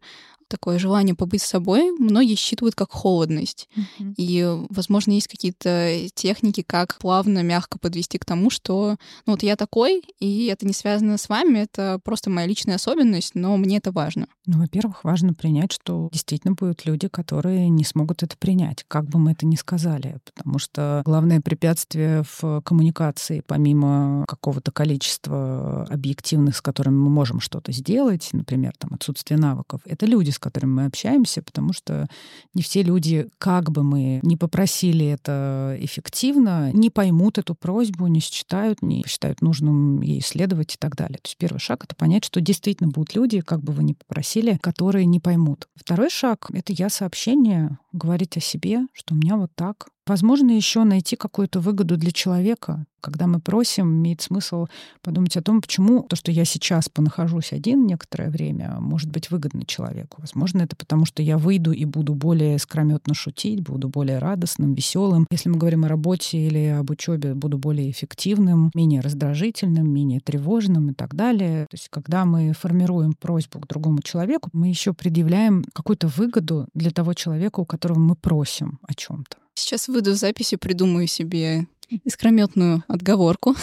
такое 0.54 0.78
желание 0.78 1.16
побыть 1.16 1.42
с 1.42 1.46
собой 1.46 1.90
многие 1.98 2.36
считывают 2.36 2.76
как 2.76 2.92
холодность. 2.92 3.68
Mm-hmm. 3.76 4.14
И, 4.16 4.66
возможно, 4.70 5.10
есть 5.10 5.26
какие-то 5.26 6.08
техники, 6.14 6.62
как 6.64 6.96
плавно, 6.98 7.42
мягко 7.42 7.76
подвести 7.78 8.18
к 8.18 8.24
тому, 8.24 8.50
что 8.50 8.96
ну 9.26 9.32
вот 9.32 9.42
я 9.42 9.56
такой, 9.56 10.02
и 10.20 10.46
это 10.46 10.64
не 10.64 10.72
связано 10.72 11.18
с 11.18 11.28
вами, 11.28 11.58
это 11.58 12.00
просто 12.04 12.30
моя 12.30 12.46
личная 12.46 12.76
особенность, 12.76 13.34
но 13.34 13.56
мне 13.56 13.78
это 13.78 13.90
важно. 13.90 14.28
Ну, 14.46 14.58
во-первых, 14.58 15.02
важно 15.02 15.34
принять, 15.34 15.72
что 15.72 16.08
действительно 16.12 16.54
будут 16.54 16.86
люди, 16.86 17.08
которые 17.08 17.68
не 17.68 17.84
смогут 17.84 18.22
это 18.22 18.36
принять, 18.36 18.84
как 18.86 19.06
бы 19.06 19.18
мы 19.18 19.32
это 19.32 19.46
ни 19.46 19.56
сказали, 19.56 20.18
потому 20.24 20.58
что 20.58 21.02
главное 21.04 21.40
препятствие 21.40 22.22
в 22.38 22.60
коммуникации, 22.62 23.42
помимо 23.44 24.24
какого-то 24.28 24.70
количества 24.70 25.84
объективных, 25.90 26.56
с 26.56 26.60
которыми 26.60 26.96
мы 26.96 27.10
можем 27.10 27.40
что-то 27.40 27.72
сделать, 27.72 28.28
например, 28.32 28.74
там 28.78 28.94
отсутствие 28.94 29.38
навыков, 29.38 29.80
это 29.84 30.06
люди, 30.06 30.30
с 30.30 30.38
которыми 30.44 30.72
мы 30.72 30.84
общаемся, 30.84 31.42
потому 31.42 31.72
что 31.72 32.06
не 32.52 32.62
все 32.62 32.82
люди, 32.82 33.28
как 33.38 33.70
бы 33.70 33.82
мы 33.82 34.20
не 34.22 34.36
попросили 34.36 35.06
это 35.06 35.76
эффективно, 35.80 36.70
не 36.72 36.90
поймут 36.90 37.38
эту 37.38 37.54
просьбу, 37.54 38.06
не 38.06 38.20
считают, 38.20 38.82
не 38.82 39.02
считают 39.06 39.40
нужным 39.40 40.02
ей 40.02 40.20
следовать 40.20 40.74
и 40.74 40.76
так 40.78 40.96
далее. 40.96 41.18
То 41.18 41.28
есть 41.28 41.38
первый 41.38 41.58
шаг— 41.58 41.84
это 41.84 41.96
понять, 41.96 42.24
что 42.24 42.42
действительно 42.42 42.90
будут 42.90 43.14
люди, 43.14 43.40
как 43.40 43.62
бы 43.62 43.72
вы 43.72 43.84
ни 43.84 43.94
попросили, 43.94 44.58
которые 44.60 45.06
не 45.06 45.18
поймут. 45.18 45.68
Второй 45.74 46.10
шаг— 46.10 46.50
это 46.52 46.74
я 46.74 46.90
сообщение, 46.90 47.78
говорить 47.92 48.36
о 48.36 48.40
себе, 48.40 48.86
что 48.92 49.14
у 49.14 49.16
меня 49.16 49.36
вот 49.36 49.50
так, 49.54 49.88
Возможно, 50.06 50.50
еще 50.50 50.84
найти 50.84 51.16
какую-то 51.16 51.60
выгоду 51.60 51.96
для 51.96 52.12
человека. 52.12 52.84
Когда 53.00 53.26
мы 53.26 53.40
просим, 53.40 53.86
имеет 53.86 54.20
смысл 54.20 54.66
подумать 55.02 55.36
о 55.36 55.42
том, 55.42 55.62
почему 55.62 56.02
то, 56.02 56.16
что 56.16 56.30
я 56.30 56.44
сейчас 56.44 56.90
понахожусь 56.90 57.52
один 57.52 57.86
некоторое 57.86 58.28
время, 58.28 58.76
может 58.80 59.10
быть 59.10 59.30
выгодно 59.30 59.64
человеку. 59.64 60.18
Возможно, 60.20 60.62
это 60.62 60.76
потому, 60.76 61.06
что 61.06 61.22
я 61.22 61.38
выйду 61.38 61.72
и 61.72 61.86
буду 61.86 62.14
более 62.14 62.58
скрометно 62.58 63.14
шутить, 63.14 63.62
буду 63.62 63.88
более 63.88 64.18
радостным, 64.18 64.74
веселым. 64.74 65.26
Если 65.30 65.48
мы 65.48 65.56
говорим 65.56 65.84
о 65.86 65.88
работе 65.88 66.38
или 66.38 66.66
об 66.66 66.90
учебе, 66.90 67.34
буду 67.34 67.56
более 67.56 67.90
эффективным, 67.90 68.70
менее 68.74 69.00
раздражительным, 69.00 69.90
менее 69.90 70.20
тревожным 70.20 70.90
и 70.90 70.94
так 70.94 71.14
далее. 71.14 71.66
То 71.70 71.74
есть, 71.74 71.88
когда 71.90 72.26
мы 72.26 72.52
формируем 72.52 73.14
просьбу 73.14 73.58
к 73.60 73.66
другому 73.66 74.00
человеку, 74.02 74.50
мы 74.52 74.68
еще 74.68 74.92
предъявляем 74.92 75.64
какую-то 75.72 76.08
выгоду 76.08 76.68
для 76.74 76.90
того 76.90 77.14
человека, 77.14 77.60
у 77.60 77.64
которого 77.64 77.98
мы 77.98 78.16
просим 78.16 78.78
о 78.86 78.92
чем-то. 78.94 79.43
Сейчас 79.54 79.88
выйду 79.88 80.12
в 80.12 80.16
записи, 80.16 80.56
придумаю 80.56 81.06
себе 81.06 81.66
искрометную 82.04 82.82
отговорку, 82.88 83.54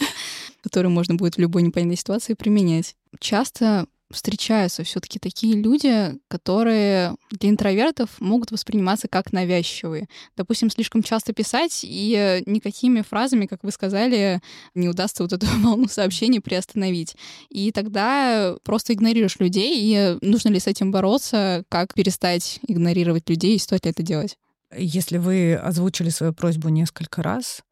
которую 0.62 0.92
можно 0.92 1.16
будет 1.16 1.36
в 1.36 1.40
любой 1.40 1.62
непонятной 1.62 1.96
ситуации 1.96 2.34
применять. 2.34 2.96
Часто 3.18 3.86
встречаются 4.12 4.84
все-таки 4.84 5.18
такие 5.18 5.56
люди, 5.56 6.18
которые 6.28 7.16
для 7.30 7.48
интровертов 7.48 8.10
могут 8.20 8.50
восприниматься 8.50 9.08
как 9.08 9.32
навязчивые. 9.32 10.06
Допустим, 10.36 10.70
слишком 10.70 11.02
часто 11.02 11.32
писать, 11.32 11.80
и 11.82 12.42
никакими 12.46 13.00
фразами, 13.00 13.46
как 13.46 13.64
вы 13.64 13.72
сказали, 13.72 14.40
не 14.74 14.88
удастся 14.88 15.22
вот 15.22 15.32
эту 15.32 15.46
волну 15.60 15.88
сообщений 15.88 16.40
приостановить. 16.40 17.16
И 17.48 17.72
тогда 17.72 18.56
просто 18.62 18.92
игнорируешь 18.92 19.38
людей, 19.38 19.78
и 19.80 20.18
нужно 20.20 20.50
ли 20.50 20.60
с 20.60 20.66
этим 20.66 20.92
бороться, 20.92 21.64
как 21.68 21.94
перестать 21.94 22.60
игнорировать 22.68 23.28
людей, 23.28 23.56
и 23.56 23.58
стоит 23.58 23.86
ли 23.86 23.90
это 23.90 24.02
делать? 24.02 24.36
Если 24.76 25.18
вы 25.18 25.54
озвучили 25.54 26.08
свою 26.08 26.32
просьбу 26.32 26.68
несколько 26.68 27.22
раз, 27.22 27.62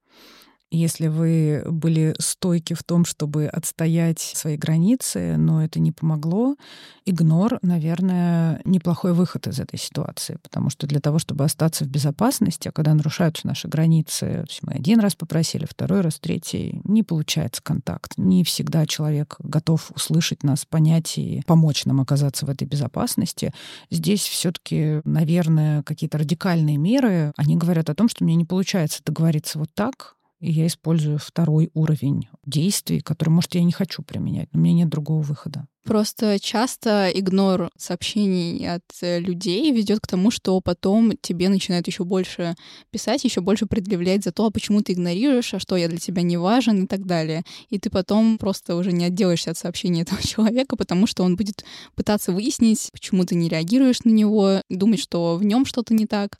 если 0.70 1.08
вы 1.08 1.64
были 1.66 2.14
стойки 2.18 2.74
в 2.74 2.82
том, 2.82 3.04
чтобы 3.04 3.46
отстоять 3.46 4.20
свои 4.20 4.56
границы, 4.56 5.36
но 5.36 5.64
это 5.64 5.80
не 5.80 5.92
помогло, 5.92 6.56
игнор, 7.04 7.58
наверное, 7.62 8.60
неплохой 8.64 9.12
выход 9.12 9.48
из 9.48 9.58
этой 9.58 9.78
ситуации, 9.78 10.38
потому 10.42 10.70
что 10.70 10.86
для 10.86 11.00
того, 11.00 11.18
чтобы 11.18 11.44
остаться 11.44 11.84
в 11.84 11.88
безопасности, 11.88 12.68
а 12.68 12.72
когда 12.72 12.94
нарушаются 12.94 13.46
наши 13.46 13.68
границы, 13.68 14.44
мы 14.62 14.74
один 14.74 15.00
раз 15.00 15.14
попросили, 15.14 15.66
второй 15.68 16.02
раз, 16.02 16.18
третий, 16.20 16.80
не 16.84 17.02
получается 17.02 17.62
контакт. 17.62 18.12
Не 18.16 18.44
всегда 18.44 18.86
человек 18.86 19.36
готов 19.40 19.90
услышать 19.94 20.44
нас, 20.44 20.64
понять 20.64 21.18
и 21.18 21.42
помочь 21.46 21.84
нам 21.84 22.00
оказаться 22.00 22.46
в 22.46 22.50
этой 22.50 22.66
безопасности. 22.66 23.52
Здесь 23.90 24.22
все-таки, 24.22 25.00
наверное, 25.04 25.82
какие-то 25.82 26.18
радикальные 26.18 26.76
меры, 26.76 27.32
они 27.36 27.56
говорят 27.56 27.90
о 27.90 27.94
том, 27.94 28.08
что 28.08 28.24
мне 28.24 28.36
не 28.36 28.44
получается 28.44 29.00
договориться 29.04 29.58
вот 29.58 29.70
так, 29.74 30.16
И 30.40 30.50
я 30.50 30.66
использую 30.66 31.18
второй 31.18 31.70
уровень 31.74 32.28
действий, 32.44 33.00
который, 33.00 33.28
может, 33.28 33.54
я 33.54 33.62
не 33.62 33.72
хочу 33.72 34.02
применять, 34.02 34.48
но 34.52 34.60
у 34.60 34.62
меня 34.62 34.74
нет 34.74 34.88
другого 34.88 35.20
выхода. 35.20 35.66
Просто 35.84 36.38
часто 36.38 37.10
игнор 37.12 37.70
сообщений 37.76 38.68
от 38.68 38.84
э, 39.00 39.18
людей 39.18 39.72
ведет 39.72 40.00
к 40.00 40.06
тому, 40.06 40.30
что 40.30 40.60
потом 40.60 41.12
тебе 41.20 41.48
начинают 41.48 41.86
еще 41.86 42.04
больше 42.04 42.54
писать, 42.90 43.24
еще 43.24 43.40
больше 43.40 43.64
предъявлять 43.64 44.22
за 44.22 44.30
то, 44.30 44.46
а 44.46 44.50
почему 44.50 44.82
ты 44.82 44.92
игнорируешь, 44.92 45.54
а 45.54 45.58
что 45.58 45.76
я 45.76 45.88
для 45.88 45.98
тебя 45.98 46.20
не 46.22 46.36
важен 46.36 46.84
и 46.84 46.86
так 46.86 47.06
далее. 47.06 47.44
И 47.70 47.78
ты 47.78 47.88
потом 47.88 48.36
просто 48.36 48.76
уже 48.76 48.92
не 48.92 49.06
отделаешься 49.06 49.52
от 49.52 49.58
сообщений 49.58 50.02
этого 50.02 50.22
человека, 50.22 50.76
потому 50.76 51.06
что 51.06 51.22
он 51.22 51.36
будет 51.36 51.64
пытаться 51.94 52.32
выяснить, 52.32 52.90
почему 52.92 53.24
ты 53.24 53.34
не 53.34 53.48
реагируешь 53.48 54.04
на 54.04 54.10
него, 54.10 54.62
думать, 54.68 55.00
что 55.00 55.36
в 55.36 55.44
нем 55.44 55.64
что-то 55.64 55.94
не 55.94 56.06
так. 56.06 56.38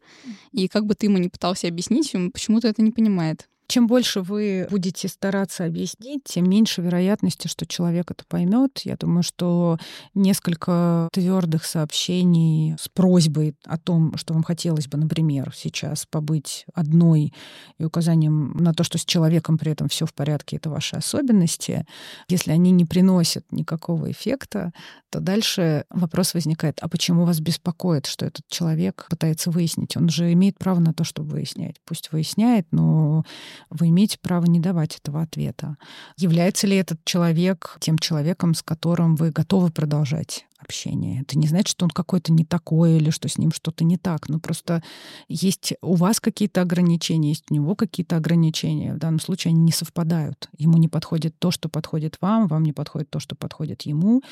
И 0.53 0.69
как 0.69 0.85
бы 0.85 0.95
ты 0.95 1.07
ему 1.07 1.17
не 1.19 1.29
пытался 1.29 1.67
объяснить, 1.67 2.15
он 2.15 2.31
почему-то 2.31 2.69
это 2.69 2.83
не 2.83 2.93
понимает. 2.93 3.50
Чем 3.71 3.87
больше 3.87 4.23
вы 4.23 4.67
будете 4.69 5.07
стараться 5.07 5.65
объяснить, 5.65 6.25
тем 6.25 6.51
меньше 6.51 6.83
вероятности, 6.83 7.47
что 7.47 7.67
человек 7.67 8.11
это 8.11 8.25
поймет. 8.27 8.81
Я 8.83 8.97
думаю, 8.97 9.23
что 9.23 9.79
несколько 10.13 11.09
твердых 11.13 11.65
сообщений 11.65 12.75
с 12.81 12.89
просьбой 12.89 13.55
о 13.65 13.79
том, 13.79 14.17
что 14.17 14.35
вам 14.35 14.43
хотелось 14.43 14.89
бы, 14.89 14.99
например, 14.99 15.53
сейчас 15.55 16.05
побыть 16.05 16.67
одной 16.75 17.33
и 17.79 17.85
указанием 17.85 18.57
на 18.57 18.75
то, 18.75 18.83
что 18.83 18.99
с 18.99 19.05
человеком 19.05 19.57
при 19.57 19.71
этом 19.71 19.89
все 19.89 20.05
в 20.05 20.15
порядке, 20.15 20.57
это 20.57 20.69
ваши 20.69 20.97
особенности. 20.97 21.87
Если 22.29 22.51
они 22.51 22.73
не 22.73 22.87
приносят 22.87 23.45
никакого 23.53 24.11
эффекта, 24.11 24.73
то 25.11 25.21
дальше 25.21 25.85
вопрос 25.91 26.35
возникает, 26.35 26.79
а 26.81 26.89
почему 26.89 27.25
вас 27.25 27.39
беспокоит, 27.39 28.07
что 28.07 28.27
этот 28.27 28.49
человек 28.49 29.07
пытается 29.09 29.53
выяснить? 29.53 29.97
Он 29.97 30.09
же 30.09 30.33
имеет 30.33 30.59
право 30.59 30.81
на 30.81 30.93
то, 30.93 31.05
чтобы 31.05 31.31
выяснять. 31.31 31.77
Пусть 31.85 32.11
выясняет, 32.11 32.67
но 32.73 33.25
вы 33.69 33.89
имеете 33.89 34.19
право 34.21 34.47
не 34.47 34.61
давать 34.61 34.97
этого 34.97 35.23
ответа. 35.23 35.77
Является 36.17 36.67
ли 36.67 36.77
этот 36.77 37.05
человек 37.05 37.77
тем 37.81 37.99
человеком, 37.99 38.55
с 38.55 38.63
которым 38.63 39.17
вы 39.17 39.31
готовы 39.31 39.71
продолжать 39.71 40.47
общение. 40.61 41.23
Это 41.23 41.39
не 41.39 41.47
значит, 41.47 41.69
что 41.69 41.85
он 41.85 41.91
какой-то 41.91 42.33
не 42.33 42.45
такой 42.45 42.97
или 42.97 43.11
что 43.11 43.29
с 43.29 43.39
ним 43.39 43.53
что-то 43.53 43.85
не 43.85 43.97
так. 43.97 44.29
Ну, 44.29 44.41
просто 44.41 44.83
есть 45.29 45.75
у 45.83 45.95
вас 45.95 46.21
какие-то 46.21 46.63
ограничения, 46.63 47.31
есть 47.31 47.45
у 47.51 47.55
него 47.55 47.75
какие-то 47.75 48.17
ограничения. 48.17 48.95
В 48.95 48.99
данном 48.99 49.21
случае 49.21 49.51
они 49.51 49.61
не 49.61 49.73
совпадают. 49.73 50.49
Ему 50.57 50.79
не 50.79 50.89
подходит 50.89 51.39
то, 51.39 51.51
что 51.51 51.69
подходит 51.69 52.17
вам, 52.21 52.47
вам 52.47 52.63
не 52.63 52.73
подходит 52.73 53.11
то, 53.11 53.21
что 53.21 53.35
подходит 53.35 53.83
ему. 53.83 54.23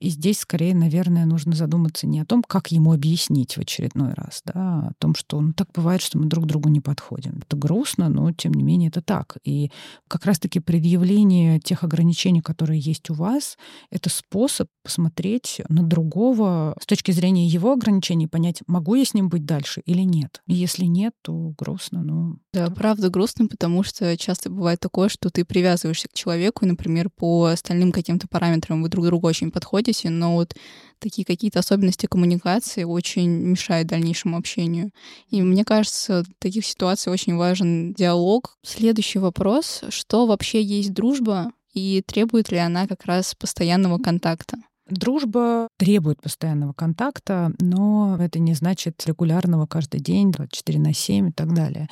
И 0.00 0.08
здесь 0.10 0.40
скорее, 0.40 0.74
наверное, 0.74 1.26
нужно 1.26 1.54
задуматься 1.54 2.06
не 2.06 2.20
о 2.20 2.24
том, 2.24 2.42
как 2.42 2.72
ему 2.72 2.92
объяснить 2.92 3.56
в 3.56 3.60
очередной 3.60 4.14
раз, 4.14 4.42
да, 4.44 4.64
а 4.64 4.88
о 4.88 4.92
том, 4.98 5.14
что 5.14 5.40
ну, 5.40 5.52
так 5.52 5.68
бывает, 5.74 6.00
что 6.00 6.18
мы 6.18 6.26
друг 6.26 6.46
другу 6.46 6.68
не 6.68 6.80
подходим. 6.80 7.42
Это 7.46 7.56
грустно, 7.56 8.08
но 8.08 8.32
тем 8.32 8.52
не 8.52 8.62
менее 8.62 8.88
это 8.88 9.02
так. 9.02 9.36
И 9.44 9.70
как 10.08 10.24
раз-таки 10.24 10.60
предъявление 10.60 11.60
тех 11.60 11.84
ограничений, 11.84 12.40
которые 12.40 12.80
есть 12.80 13.10
у 13.10 13.14
вас, 13.14 13.58
это 13.90 14.08
способ 14.10 14.68
посмотреть 14.82 15.60
на 15.74 15.82
другого 15.82 16.76
с 16.80 16.86
точки 16.86 17.10
зрения 17.10 17.46
его 17.46 17.72
ограничений, 17.72 18.28
понять, 18.28 18.62
могу 18.66 18.94
я 18.94 19.04
с 19.04 19.12
ним 19.12 19.28
быть 19.28 19.44
дальше 19.44 19.82
или 19.84 20.02
нет. 20.02 20.40
И 20.46 20.54
если 20.54 20.84
нет, 20.84 21.12
то 21.22 21.52
грустно. 21.58 22.02
Ну, 22.02 22.36
да, 22.52 22.70
правда 22.70 23.10
грустно, 23.10 23.48
потому 23.48 23.82
что 23.82 24.16
часто 24.16 24.50
бывает 24.50 24.80
такое, 24.80 25.08
что 25.08 25.30
ты 25.30 25.44
привязываешься 25.44 26.08
к 26.08 26.14
человеку, 26.14 26.64
и, 26.64 26.68
например, 26.68 27.10
по 27.10 27.46
остальным 27.46 27.92
каким-то 27.92 28.28
параметрам 28.28 28.80
вы 28.82 28.88
друг 28.88 29.06
другу 29.06 29.26
очень 29.26 29.50
подходите, 29.50 30.10
но 30.10 30.34
вот 30.34 30.54
такие 31.00 31.24
какие-то 31.24 31.58
особенности 31.58 32.06
коммуникации 32.06 32.84
очень 32.84 33.28
мешают 33.28 33.88
дальнейшему 33.88 34.36
общению. 34.36 34.90
И 35.28 35.42
мне 35.42 35.64
кажется, 35.64 36.22
в 36.22 36.42
таких 36.42 36.64
ситуациях 36.64 37.14
очень 37.14 37.36
важен 37.36 37.92
диалог. 37.94 38.56
Следующий 38.62 39.18
вопрос. 39.18 39.82
Что 39.88 40.26
вообще 40.26 40.62
есть 40.62 40.92
дружба 40.94 41.50
и 41.72 42.02
требует 42.06 42.52
ли 42.52 42.58
она 42.58 42.86
как 42.86 43.04
раз 43.04 43.34
постоянного 43.34 43.98
контакта? 43.98 44.58
Дружба 44.88 45.68
требует 45.78 46.20
постоянного 46.20 46.74
контакта, 46.74 47.52
но 47.58 48.18
это 48.20 48.38
не 48.38 48.52
значит 48.52 49.02
регулярного 49.06 49.66
каждый 49.66 50.00
день, 50.00 50.30
24 50.30 50.78
на 50.78 50.92
7 50.92 51.28
и 51.30 51.32
так 51.32 51.54
далее. 51.54 51.88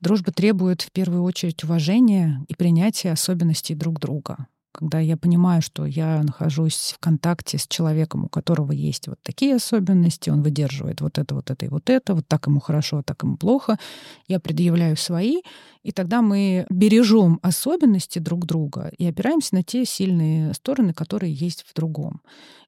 Дружба 0.00 0.30
требует 0.32 0.82
в 0.82 0.92
первую 0.92 1.22
очередь 1.24 1.64
уважения 1.64 2.44
и 2.48 2.54
принятия 2.54 3.10
особенностей 3.10 3.74
друг 3.74 3.98
друга 3.98 4.46
когда 4.76 5.00
я 5.00 5.16
понимаю, 5.16 5.62
что 5.62 5.86
я 5.86 6.22
нахожусь 6.22 6.94
в 6.94 6.98
контакте 6.98 7.56
с 7.56 7.66
человеком, 7.66 8.24
у 8.24 8.28
которого 8.28 8.72
есть 8.72 9.08
вот 9.08 9.18
такие 9.22 9.56
особенности, 9.56 10.28
он 10.28 10.42
выдерживает 10.42 11.00
вот 11.00 11.18
это, 11.18 11.34
вот 11.34 11.50
это 11.50 11.64
и 11.64 11.68
вот 11.70 11.88
это, 11.88 12.14
вот 12.14 12.28
так 12.28 12.46
ему 12.46 12.60
хорошо, 12.60 12.98
а 12.98 13.02
так 13.02 13.22
ему 13.22 13.38
плохо, 13.38 13.78
я 14.28 14.38
предъявляю 14.38 14.98
свои, 14.98 15.40
и 15.82 15.92
тогда 15.92 16.20
мы 16.20 16.66
бережем 16.68 17.38
особенности 17.42 18.18
друг 18.18 18.44
друга 18.44 18.90
и 18.98 19.06
опираемся 19.06 19.54
на 19.54 19.62
те 19.62 19.84
сильные 19.84 20.52
стороны, 20.52 20.92
которые 20.92 21.32
есть 21.32 21.64
в 21.66 21.72
другом. 21.74 22.20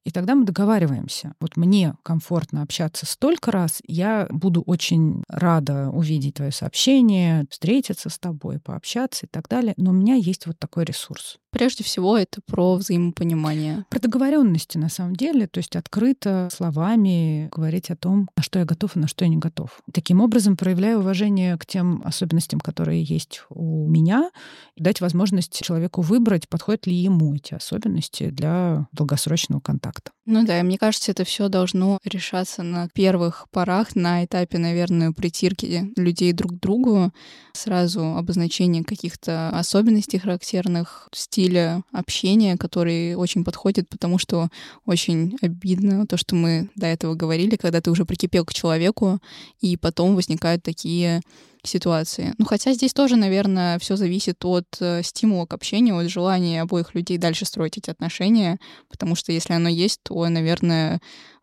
И 0.05 0.11
тогда 0.11 0.35
мы 0.35 0.47
договариваемся. 0.47 1.35
Вот 1.41 1.57
мне 1.57 1.95
комфортно 2.03 2.63
общаться 2.63 3.05
столько 3.05 3.51
раз, 3.51 3.83
я 3.87 4.27
буду 4.31 4.63
очень 4.63 5.25
рада 5.29 5.91
увидеть 5.91 6.35
твое 6.35 6.53
сообщение, 6.53 7.45
встретиться 7.51 8.09
с 8.09 8.19
тобой, 8.19 8.61
пообщаться 8.61 9.27
и 9.27 9.29
так 9.29 9.49
далее. 9.49 9.75
Но 9.77 9.91
у 9.91 9.95
меня 9.95 10.15
есть 10.15 10.47
вот 10.47 10.59
такой 10.59 10.85
ресурс. 10.85 11.39
Прежде 11.51 11.83
всего, 11.83 11.98
это 12.01 12.41
про 12.47 12.77
взаимопонимание. 12.77 13.85
Про 13.91 14.01
договоренности, 14.01 14.79
на 14.79 14.89
самом 14.89 15.17
деле. 15.17 15.47
То 15.47 15.59
есть 15.59 15.77
открыто 15.77 16.49
словами 16.53 17.49
говорить 17.55 17.91
о 17.91 17.97
том, 17.97 18.29
на 18.37 18.43
что 18.43 18.59
я 18.59 18.65
готов 18.65 18.97
и 18.97 19.01
на 19.01 19.09
что 19.09 19.25
я 19.25 19.29
не 19.29 19.37
готов. 19.37 19.81
Таким 19.93 20.21
образом, 20.21 20.57
проявляю 20.57 20.99
уважение 20.99 21.57
к 21.59 21.67
тем 21.67 22.03
особенностям, 22.05 22.61
которые 22.61 23.03
есть 23.03 23.43
у 23.51 23.89
меня, 23.89 24.31
и 24.77 24.83
дать 24.83 25.01
возможность 25.01 25.61
человеку 25.63 26.03
выбрать, 26.03 26.49
подходят 26.49 26.87
ли 26.87 26.95
ему 26.95 27.35
эти 27.35 27.55
особенности 27.55 28.31
для 28.31 28.87
долгосрочного 28.93 29.61
контакта. 29.61 30.13
Ну 30.31 30.45
да, 30.45 30.61
и 30.61 30.63
мне 30.63 30.77
кажется, 30.77 31.11
это 31.11 31.25
все 31.25 31.49
должно 31.49 31.99
решаться 32.05 32.63
на 32.63 32.89
первых 32.91 33.47
порах, 33.51 33.97
на 33.97 34.27
этапе, 34.27 34.59
наверное, 34.59 35.13
притирки 35.13 35.91
людей 35.97 36.35
друг 36.35 36.53
к 36.53 36.61
другу, 36.61 37.13
сразу 37.55 38.15
обозначение 38.15 38.85
каких-то 38.85 39.49
особенностей 39.49 40.19
характерных, 40.19 41.09
стиля 41.13 41.83
общения, 41.93 42.57
который 42.57 43.15
очень 43.15 43.45
подходит, 43.45 43.89
потому 43.89 44.19
что 44.19 44.49
очень 44.85 45.37
обидно 45.41 46.07
то, 46.07 46.17
что 46.17 46.35
мы 46.35 46.69
до 46.77 46.87
этого 46.87 47.15
говорили, 47.15 47.57
когда 47.57 47.81
ты 47.81 47.91
уже 47.91 48.05
прикипел 48.05 48.45
к 48.45 48.55
человеку, 48.55 49.21
и 49.61 49.77
потом 49.77 50.15
возникают 50.15 50.63
такие 50.63 51.23
ситуации. 51.63 52.35
Ну, 52.39 52.45
хотя 52.45 52.73
здесь 52.73 52.93
тоже, 52.93 53.17
наверное, 53.17 53.79
все 53.79 53.97
зависит 53.97 54.45
от 54.45 54.67
э, 54.81 55.03
стимула 55.03 55.47
к 55.47 55.55
общению, 55.55 55.99
от 55.99 56.09
желания 56.09 56.63
обоих 56.63 56.95
людей 56.95 57.19
дальше 57.19 57.45
строить 57.45 57.79
эти 57.79 57.91
отношения, 57.91 58.59
потому 58.89 59.15
что 59.15 59.33
если 59.33 59.53
оно 59.53 59.69
есть, 59.69 60.01
то, 60.03 60.29
наверное, 60.29 61.01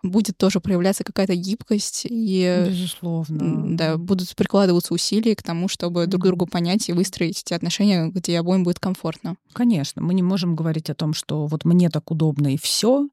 будет 0.10 0.38
тоже 0.38 0.60
проявляться 0.60 1.04
какая-то 1.04 1.36
гибкость 1.36 2.06
и 2.10 2.66
безусловно. 2.70 3.76
да 3.76 3.98
будут 3.98 4.36
прикладываться 4.36 4.94
усилия 4.94 5.36
к 5.36 5.44
тому 5.44 5.68
чтобы 5.68 6.08
друг 6.08 6.24
другу 6.24 6.46
понять 6.46 6.90
и 6.90 6.94
выстроить 6.94 7.42
эти 7.42 7.54
отношения 7.54 8.08
где 8.08 8.40
обоим 8.40 8.64
будет 8.64 8.80
комфортно. 8.80 9.36
Конечно 9.54 10.02
мы 10.02 10.14
не 10.14 10.24
можем 10.24 10.56
говорить 10.56 10.90
о 10.90 10.96
том 10.96 11.14
что 11.14 11.46
вот 11.48 11.66
мне 11.66 11.90
так 11.90 12.10
удобно 12.12 12.54
и 12.54 12.58
все 12.58 13.08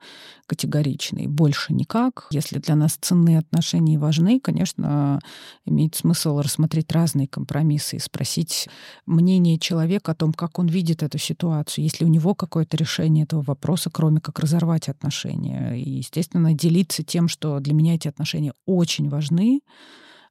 категорично 0.46 1.18
и 1.18 1.26
больше 1.26 1.72
никак. 1.72 2.26
Если 2.30 2.58
для 2.58 2.74
нас 2.74 2.98
ценные 3.00 3.38
отношения 3.38 3.98
важны 3.98 4.40
конечно 4.40 5.20
имеет 5.64 5.94
смысл 5.94 6.40
рассмотреть 6.40 6.91
разные 6.92 7.26
компромиссы 7.26 7.96
и 7.96 8.00
спросить 8.00 8.68
мнение 9.06 9.58
человека 9.58 10.12
о 10.12 10.14
том 10.14 10.32
как 10.32 10.58
он 10.58 10.66
видит 10.66 11.02
эту 11.02 11.18
ситуацию. 11.18 11.84
Есть 11.84 12.00
ли 12.00 12.06
у 12.06 12.08
него 12.08 12.34
какое-то 12.34 12.76
решение 12.76 13.24
этого 13.24 13.42
вопроса 13.42 13.90
кроме 13.90 14.20
как 14.20 14.38
разорвать 14.38 14.88
отношения? 14.88 15.74
И 15.74 15.90
естественно 15.90 16.52
делить 16.54 16.82
делиться 16.82 17.02
тем, 17.02 17.28
что 17.28 17.60
для 17.60 17.74
меня 17.74 17.94
эти 17.94 18.08
отношения 18.08 18.54
очень 18.66 19.08
важны, 19.08 19.60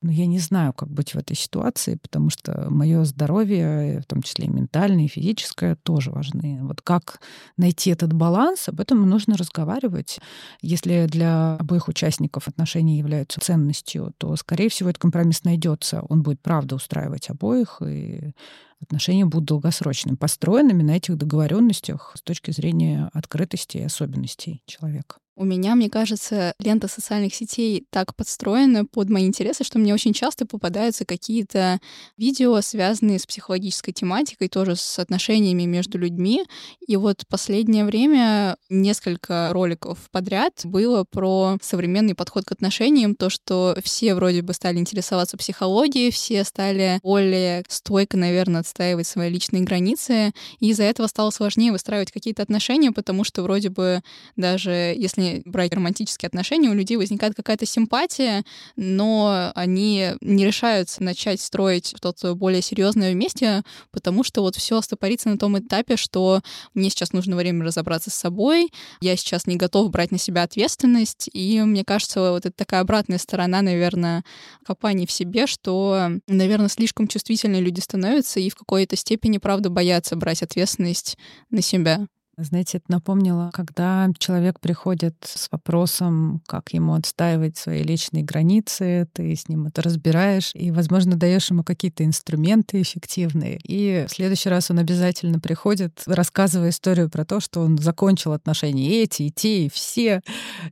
но 0.01 0.11
я 0.11 0.25
не 0.25 0.39
знаю, 0.39 0.73
как 0.73 0.89
быть 0.89 1.13
в 1.13 1.17
этой 1.17 1.35
ситуации, 1.35 1.95
потому 1.95 2.29
что 2.31 2.67
мое 2.69 3.03
здоровье, 3.03 4.01
в 4.01 4.05
том 4.05 4.23
числе 4.23 4.45
и 4.45 4.49
ментальное, 4.49 5.05
и 5.05 5.07
физическое, 5.07 5.75
тоже 5.75 6.11
важны. 6.11 6.59
Вот 6.63 6.81
как 6.81 7.21
найти 7.57 7.91
этот 7.91 8.11
баланс, 8.13 8.67
об 8.67 8.79
этом 8.79 9.07
нужно 9.07 9.37
разговаривать. 9.37 10.19
Если 10.61 11.05
для 11.05 11.55
обоих 11.55 11.87
участников 11.87 12.47
отношения 12.47 12.97
являются 12.97 13.39
ценностью, 13.39 14.13
то, 14.17 14.35
скорее 14.35 14.69
всего, 14.69 14.89
этот 14.89 15.01
компромисс 15.01 15.43
найдется. 15.43 16.01
Он 16.09 16.23
будет 16.23 16.41
правда 16.41 16.75
устраивать 16.75 17.29
обоих, 17.29 17.81
и 17.85 18.33
отношения 18.81 19.25
будут 19.25 19.45
долгосрочными, 19.45 20.15
построенными 20.15 20.83
на 20.83 20.97
этих 20.97 21.17
договоренностях 21.17 22.13
с 22.15 22.21
точки 22.21 22.51
зрения 22.51 23.09
открытости 23.13 23.77
и 23.77 23.83
особенностей 23.83 24.61
человека. 24.65 25.17
У 25.37 25.43
меня, 25.45 25.75
мне 25.75 25.89
кажется, 25.89 26.53
лента 26.59 26.87
социальных 26.87 27.33
сетей 27.33 27.85
так 27.89 28.15
подстроена 28.15 28.85
под 28.85 29.09
мои 29.09 29.25
интересы, 29.25 29.63
что 29.63 29.79
мне 29.79 29.93
очень 29.93 30.13
часто 30.13 30.45
попадаются 30.45 31.05
какие-то 31.05 31.79
видео, 32.17 32.59
связанные 32.61 33.17
с 33.17 33.25
психологической 33.25 33.93
тематикой, 33.93 34.49
тоже 34.49 34.75
с 34.75 34.99
отношениями 34.99 35.63
между 35.63 35.97
людьми. 35.97 36.43
И 36.85 36.97
вот 36.97 37.25
последнее 37.27 37.85
время 37.85 38.57
несколько 38.69 39.49
роликов 39.51 39.97
подряд 40.11 40.61
было 40.65 41.05
про 41.09 41.57
современный 41.61 42.13
подход 42.13 42.45
к 42.45 42.51
отношениям, 42.51 43.15
то, 43.15 43.31
что 43.31 43.75
все 43.83 44.13
вроде 44.13 44.41
бы 44.41 44.53
стали 44.53 44.77
интересоваться 44.77 45.37
психологией, 45.37 46.11
все 46.11 46.43
стали 46.43 46.99
более 47.01 47.63
стойко, 47.69 48.15
наверное, 48.15 48.61
отстаивать 48.71 49.07
свои 49.07 49.29
личные 49.29 49.63
границы, 49.63 50.31
и 50.59 50.69
из-за 50.69 50.83
этого 50.83 51.07
стало 51.07 51.29
сложнее 51.31 51.71
выстраивать 51.71 52.11
какие-то 52.11 52.41
отношения, 52.41 52.91
потому 52.91 53.23
что 53.23 53.43
вроде 53.43 53.69
бы 53.69 54.01
даже 54.37 54.71
если 54.71 55.41
брать 55.45 55.73
романтические 55.73 56.27
отношения, 56.27 56.69
у 56.69 56.73
людей 56.73 56.97
возникает 56.97 57.35
какая-то 57.35 57.65
симпатия, 57.65 58.43
но 58.77 59.51
они 59.55 60.11
не 60.21 60.45
решаются 60.45 61.03
начать 61.03 61.41
строить 61.41 61.93
что-то 61.97 62.33
более 62.35 62.61
серьезное 62.61 63.11
вместе, 63.11 63.63
потому 63.91 64.23
что 64.23 64.41
вот 64.41 64.55
все 64.55 64.81
стопорится 64.81 65.29
на 65.29 65.37
том 65.37 65.59
этапе, 65.59 65.97
что 65.97 66.41
мне 66.73 66.89
сейчас 66.89 67.11
нужно 67.11 67.35
время 67.35 67.65
разобраться 67.65 68.09
с 68.09 68.15
собой, 68.15 68.71
я 69.01 69.17
сейчас 69.17 69.47
не 69.47 69.57
готов 69.57 69.91
брать 69.91 70.11
на 70.11 70.17
себя 70.17 70.43
ответственность, 70.43 71.29
и 71.33 71.61
мне 71.61 71.83
кажется, 71.83 72.31
вот 72.31 72.45
это 72.45 72.55
такая 72.55 72.81
обратная 72.81 73.17
сторона, 73.17 73.61
наверное, 73.61 74.23
копаний 74.65 75.05
в 75.05 75.11
себе, 75.11 75.45
что, 75.45 76.11
наверное, 76.27 76.69
слишком 76.69 77.07
чувствительные 77.07 77.61
люди 77.61 77.81
становятся 77.81 78.39
и 78.39 78.49
в 78.49 78.55
какой-то 78.61 78.95
степени, 78.95 79.37
правда, 79.37 79.69
боятся 79.69 80.15
брать 80.15 80.43
ответственность 80.43 81.17
на 81.49 81.61
себя. 81.61 82.07
Знаете, 82.43 82.79
это 82.79 82.85
напомнило, 82.89 83.51
когда 83.53 84.09
человек 84.17 84.59
приходит 84.59 85.15
с 85.23 85.47
вопросом, 85.51 86.41
как 86.47 86.73
ему 86.73 86.95
отстаивать 86.95 87.57
свои 87.57 87.83
личные 87.83 88.23
границы, 88.23 89.07
ты 89.13 89.35
с 89.35 89.47
ним 89.47 89.67
это 89.67 89.83
разбираешь, 89.83 90.51
и, 90.55 90.71
возможно, 90.71 91.15
даешь 91.15 91.51
ему 91.51 91.63
какие-то 91.63 92.03
инструменты 92.03 92.81
эффективные. 92.81 93.59
И 93.63 94.05
в 94.07 94.11
следующий 94.11 94.49
раз 94.49 94.71
он 94.71 94.79
обязательно 94.79 95.39
приходит, 95.39 96.01
рассказывая 96.07 96.69
историю 96.69 97.09
про 97.09 97.25
то, 97.25 97.39
что 97.39 97.61
он 97.61 97.77
закончил 97.77 98.33
отношения 98.33 99.03
эти, 99.03 99.23
и 99.23 99.31
те, 99.31 99.65
и 99.65 99.69
все. 99.69 100.21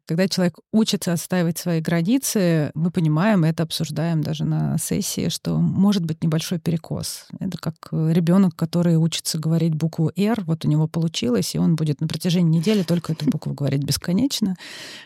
Когда 0.07 0.27
человек 0.27 0.57
учится 0.71 1.13
отстаивать 1.13 1.59
свои 1.59 1.81
границы, 1.81 2.71
мы 2.73 2.89
понимаем, 2.89 3.43
это 3.43 3.63
обсуждаем 3.63 4.21
даже 4.21 4.43
на 4.43 4.77
сессии, 4.79 5.29
что 5.29 5.57
может 5.57 6.03
быть 6.03 6.23
небольшой 6.23 6.59
перекос. 6.59 7.27
Это 7.39 7.57
как 7.59 7.75
ребенок, 7.91 8.55
который 8.55 8.95
учится 8.95 9.37
говорить 9.37 9.75
букву 9.75 10.11
«Р», 10.15 10.43
вот 10.45 10.65
у 10.65 10.67
него 10.67 10.87
получилось, 10.87 11.53
он 11.59 11.75
будет 11.75 12.01
на 12.01 12.07
протяжении 12.07 12.57
недели 12.57 12.83
только 12.83 13.13
эту 13.13 13.25
букву 13.25 13.53
говорить 13.53 13.83
бесконечно. 13.83 14.55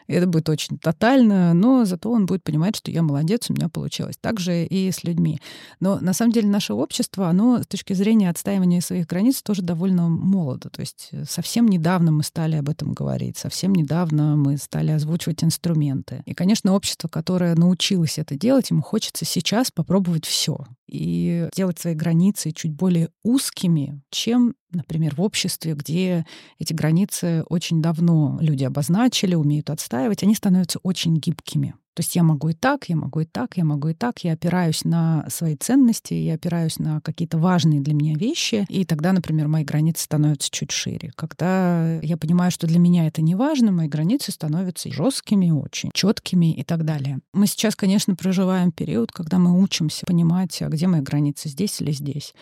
Это 0.07 0.27
будет 0.27 0.49
очень 0.49 0.77
тотально, 0.77 1.53
но 1.53 1.85
зато 1.85 2.11
он 2.11 2.25
будет 2.25 2.43
понимать, 2.43 2.75
что 2.75 2.91
я 2.91 3.01
молодец, 3.01 3.49
у 3.49 3.53
меня 3.53 3.69
получилось. 3.69 4.15
Так 4.19 4.39
же 4.39 4.65
и 4.65 4.91
с 4.91 5.03
людьми. 5.03 5.39
Но 5.79 5.99
на 5.99 6.13
самом 6.13 6.31
деле 6.31 6.47
наше 6.47 6.73
общество, 6.73 7.27
оно 7.27 7.61
с 7.61 7.67
точки 7.67 7.93
зрения 7.93 8.29
отстаивания 8.29 8.81
своих 8.81 9.07
границ 9.07 9.41
тоже 9.41 9.61
довольно 9.61 10.09
молодо. 10.09 10.69
То 10.69 10.81
есть 10.81 11.09
э, 11.11 11.25
совсем 11.27 11.67
недавно 11.67 12.11
мы 12.11 12.23
стали 12.23 12.55
об 12.55 12.69
этом 12.69 12.93
говорить, 12.93 13.37
совсем 13.37 13.73
недавно 13.73 14.35
мы 14.35 14.57
стали 14.57 14.91
озвучивать 14.91 15.43
инструменты. 15.43 16.21
И, 16.25 16.33
конечно, 16.33 16.73
общество, 16.73 17.07
которое 17.07 17.55
научилось 17.55 18.17
это 18.17 18.35
делать, 18.35 18.69
ему 18.69 18.81
хочется 18.81 19.25
сейчас 19.25 19.71
попробовать 19.71 20.25
все 20.25 20.65
и 20.87 21.49
делать 21.55 21.79
свои 21.79 21.95
границы 21.95 22.51
чуть 22.51 22.73
более 22.73 23.09
узкими, 23.23 24.01
чем 24.09 24.55
например, 24.73 25.15
в 25.15 25.21
обществе, 25.21 25.73
где 25.73 26.25
эти 26.59 26.73
границы 26.73 27.43
очень 27.49 27.81
давно 27.81 28.37
люди 28.41 28.63
обозначили, 28.63 29.35
умеют 29.35 29.69
отстаивать, 29.69 30.23
они 30.23 30.35
становятся 30.35 30.79
очень 30.83 31.15
гибкими. 31.15 31.75
То 31.93 32.01
есть 32.01 32.15
я 32.15 32.23
могу 32.23 32.49
и 32.49 32.53
так, 32.53 32.89
я 32.89 32.95
могу 32.95 33.19
и 33.19 33.25
так, 33.25 33.55
я 33.55 33.63
могу 33.63 33.89
и 33.89 33.93
так. 33.93 34.23
Я 34.23 34.33
опираюсь 34.33 34.83
на 34.83 35.25
свои 35.29 35.55
ценности, 35.55 36.13
я 36.15 36.35
опираюсь 36.35 36.79
на 36.79 37.01
какие-то 37.01 37.37
важные 37.37 37.81
для 37.81 37.93
меня 37.93 38.15
вещи, 38.15 38.65
и 38.67 38.83
тогда, 38.83 39.13
например, 39.13 39.47
мои 39.47 39.63
границы 39.63 40.03
становятся 40.03 40.49
чуть 40.49 40.71
шире. 40.71 41.11
Когда 41.15 41.99
я 41.99 42.17
понимаю, 42.17 42.49
что 42.49 42.65
для 42.65 42.79
меня 42.79 43.05
это 43.05 43.21
не 43.21 43.35
важно, 43.35 43.71
мои 43.71 43.87
границы 43.87 44.31
становятся 44.31 44.91
жесткими, 44.91 45.51
очень 45.51 45.91
четкими 45.93 46.51
и 46.51 46.63
так 46.63 46.83
далее. 46.83 47.19
Мы 47.31 47.45
сейчас, 47.45 47.75
конечно, 47.75 48.15
проживаем 48.15 48.71
период, 48.71 49.11
когда 49.11 49.37
мы 49.37 49.61
учимся 49.61 50.05
понимать, 50.07 50.61
а 50.63 50.69
где 50.69 50.87
мои 50.87 51.01
границы, 51.01 51.49
здесь 51.49 51.79
или 51.79 51.91
здесь. 51.91 52.33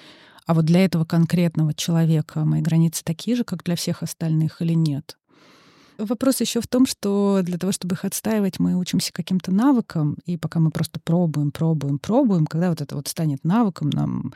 А 0.46 0.54
вот 0.54 0.66
для 0.66 0.84
этого 0.86 1.06
конкретного 1.06 1.74
человека 1.74 2.46
мои 2.46 2.62
границы 2.62 3.04
такие 3.04 3.36
же, 3.38 3.44
как 3.44 3.64
для 3.64 3.76
всех 3.76 4.04
остальных 4.04 4.62
или 4.62 4.74
нет? 4.74 5.18
Вопрос 5.98 6.42
еще 6.42 6.62
в 6.62 6.68
том, 6.68 6.88
что 6.88 7.42
для 7.44 7.60
того, 7.60 7.72
чтобы 7.72 7.94
их 7.94 8.06
отстаивать, 8.06 8.60
мы 8.60 8.76
учимся 8.76 9.14
каким-то 9.14 9.52
навыкам, 9.52 10.18
и 10.26 10.36
пока 10.36 10.60
мы 10.60 10.72
просто 10.72 11.00
пробуем, 11.00 11.52
пробуем, 11.52 12.00
пробуем, 12.00 12.48
когда 12.48 12.70
вот 12.70 12.82
это 12.82 12.96
вот 12.96 13.08
станет 13.08 13.44
навыком, 13.44 13.92
нам 13.92 14.34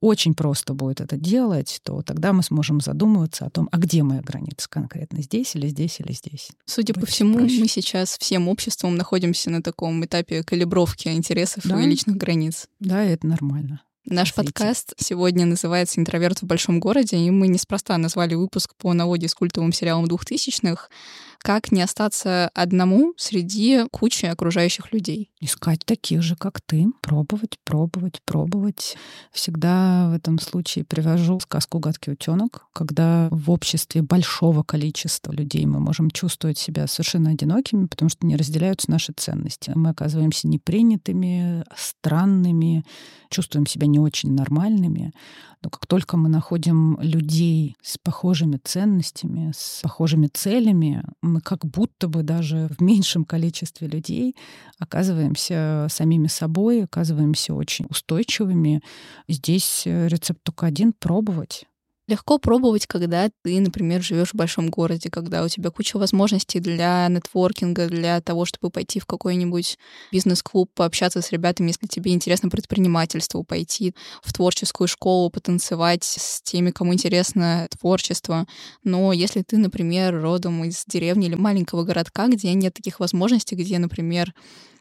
очень 0.00 0.34
просто 0.34 0.74
будет 0.74 1.00
это 1.00 1.16
делать, 1.16 1.80
то 1.84 2.02
тогда 2.02 2.32
мы 2.32 2.42
сможем 2.42 2.80
задумываться 2.80 3.46
о 3.46 3.50
том, 3.50 3.68
а 3.70 3.78
где 3.78 4.02
моя 4.02 4.22
граница 4.22 4.68
конкретно, 4.68 5.22
здесь 5.22 5.54
или 5.54 5.68
здесь 5.68 6.00
или 6.00 6.12
здесь. 6.12 6.50
Судя 6.64 6.94
будет 6.94 7.04
по 7.04 7.10
всему, 7.10 7.38
проще. 7.38 7.60
мы 7.60 7.68
сейчас 7.68 8.18
всем 8.18 8.48
обществом 8.48 8.96
находимся 8.96 9.50
на 9.50 9.62
таком 9.62 10.04
этапе 10.04 10.42
калибровки 10.42 11.08
интересов 11.08 11.64
да? 11.64 11.80
и 11.80 11.86
личных 11.86 12.16
границ. 12.16 12.68
Да, 12.80 13.02
это 13.04 13.26
нормально. 13.26 13.82
Наш 14.06 14.34
подкаст 14.34 14.92
сегодня 14.98 15.46
называется 15.46 15.98
«Интроверт 15.98 16.42
в 16.42 16.44
большом 16.44 16.78
городе», 16.78 17.16
и 17.16 17.30
мы 17.30 17.48
неспроста 17.48 17.96
назвали 17.96 18.34
выпуск 18.34 18.74
по 18.74 18.92
наводе 18.92 19.28
с 19.28 19.34
культовым 19.34 19.72
сериалом 19.72 20.06
двухтысячных 20.06 20.90
как 21.38 21.72
не 21.72 21.82
остаться 21.82 22.50
одному 22.54 23.14
среди 23.16 23.84
кучи 23.90 24.26
окружающих 24.26 24.92
людей. 24.92 25.30
Искать 25.40 25.84
таких 25.84 26.22
же, 26.22 26.36
как 26.36 26.60
ты. 26.60 26.86
Пробовать, 27.02 27.58
пробовать, 27.64 28.20
пробовать. 28.24 28.96
Всегда 29.32 30.08
в 30.10 30.14
этом 30.14 30.38
случае 30.38 30.84
привожу 30.84 31.40
сказку 31.40 31.78
«Гадкий 31.78 32.12
утенок», 32.12 32.66
когда 32.72 33.28
в 33.30 33.50
обществе 33.50 34.02
большого 34.02 34.62
количества 34.62 35.32
людей 35.32 35.66
мы 35.66 35.80
можем 35.80 36.10
чувствовать 36.10 36.58
себя 36.58 36.86
совершенно 36.86 37.30
одинокими, 37.30 37.86
потому 37.86 38.08
что 38.08 38.26
не 38.26 38.36
разделяются 38.36 38.90
наши 38.90 39.12
ценности. 39.12 39.72
Мы 39.74 39.90
оказываемся 39.90 40.48
непринятыми, 40.48 41.64
странными, 41.76 42.84
чувствуем 43.30 43.66
себя 43.66 43.86
не 43.86 43.98
очень 43.98 44.32
нормальными. 44.32 45.12
Но 45.64 45.70
как 45.70 45.86
только 45.86 46.18
мы 46.18 46.28
находим 46.28 46.98
людей 47.00 47.74
с 47.82 47.96
похожими 47.96 48.60
ценностями, 48.62 49.50
с 49.56 49.80
похожими 49.82 50.26
целями, 50.26 51.02
мы 51.22 51.40
как 51.40 51.64
будто 51.64 52.06
бы 52.06 52.22
даже 52.22 52.68
в 52.76 52.82
меньшем 52.82 53.24
количестве 53.24 53.88
людей 53.88 54.36
оказываемся 54.78 55.86
самими 55.90 56.26
собой, 56.26 56.84
оказываемся 56.84 57.54
очень 57.54 57.86
устойчивыми. 57.88 58.82
Здесь 59.26 59.82
рецепт 59.86 60.42
только 60.42 60.66
один— 60.66 60.92
пробовать. 60.98 61.64
Легко 62.06 62.38
пробовать, 62.38 62.86
когда 62.86 63.30
ты, 63.42 63.60
например, 63.60 64.02
живешь 64.02 64.32
в 64.32 64.34
большом 64.34 64.68
городе, 64.68 65.08
когда 65.10 65.42
у 65.42 65.48
тебя 65.48 65.70
куча 65.70 65.96
возможностей 65.96 66.60
для 66.60 67.08
нетворкинга, 67.08 67.86
для 67.86 68.20
того, 68.20 68.44
чтобы 68.44 68.70
пойти 68.70 69.00
в 69.00 69.06
какой-нибудь 69.06 69.78
бизнес-клуб, 70.12 70.70
пообщаться 70.74 71.22
с 71.22 71.32
ребятами, 71.32 71.68
если 71.68 71.86
тебе 71.86 72.12
интересно 72.12 72.50
предпринимательство, 72.50 73.42
пойти 73.42 73.94
в 74.22 74.34
творческую 74.34 74.86
школу, 74.86 75.30
потанцевать 75.30 76.04
с 76.04 76.42
теми, 76.42 76.72
кому 76.72 76.92
интересно 76.92 77.68
творчество. 77.80 78.46
Но 78.82 79.14
если 79.14 79.40
ты, 79.40 79.56
например, 79.56 80.20
родом 80.20 80.62
из 80.64 80.84
деревни 80.86 81.28
или 81.28 81.36
маленького 81.36 81.84
городка, 81.84 82.28
где 82.28 82.52
нет 82.52 82.74
таких 82.74 83.00
возможностей, 83.00 83.56
где, 83.56 83.78
например, 83.78 84.34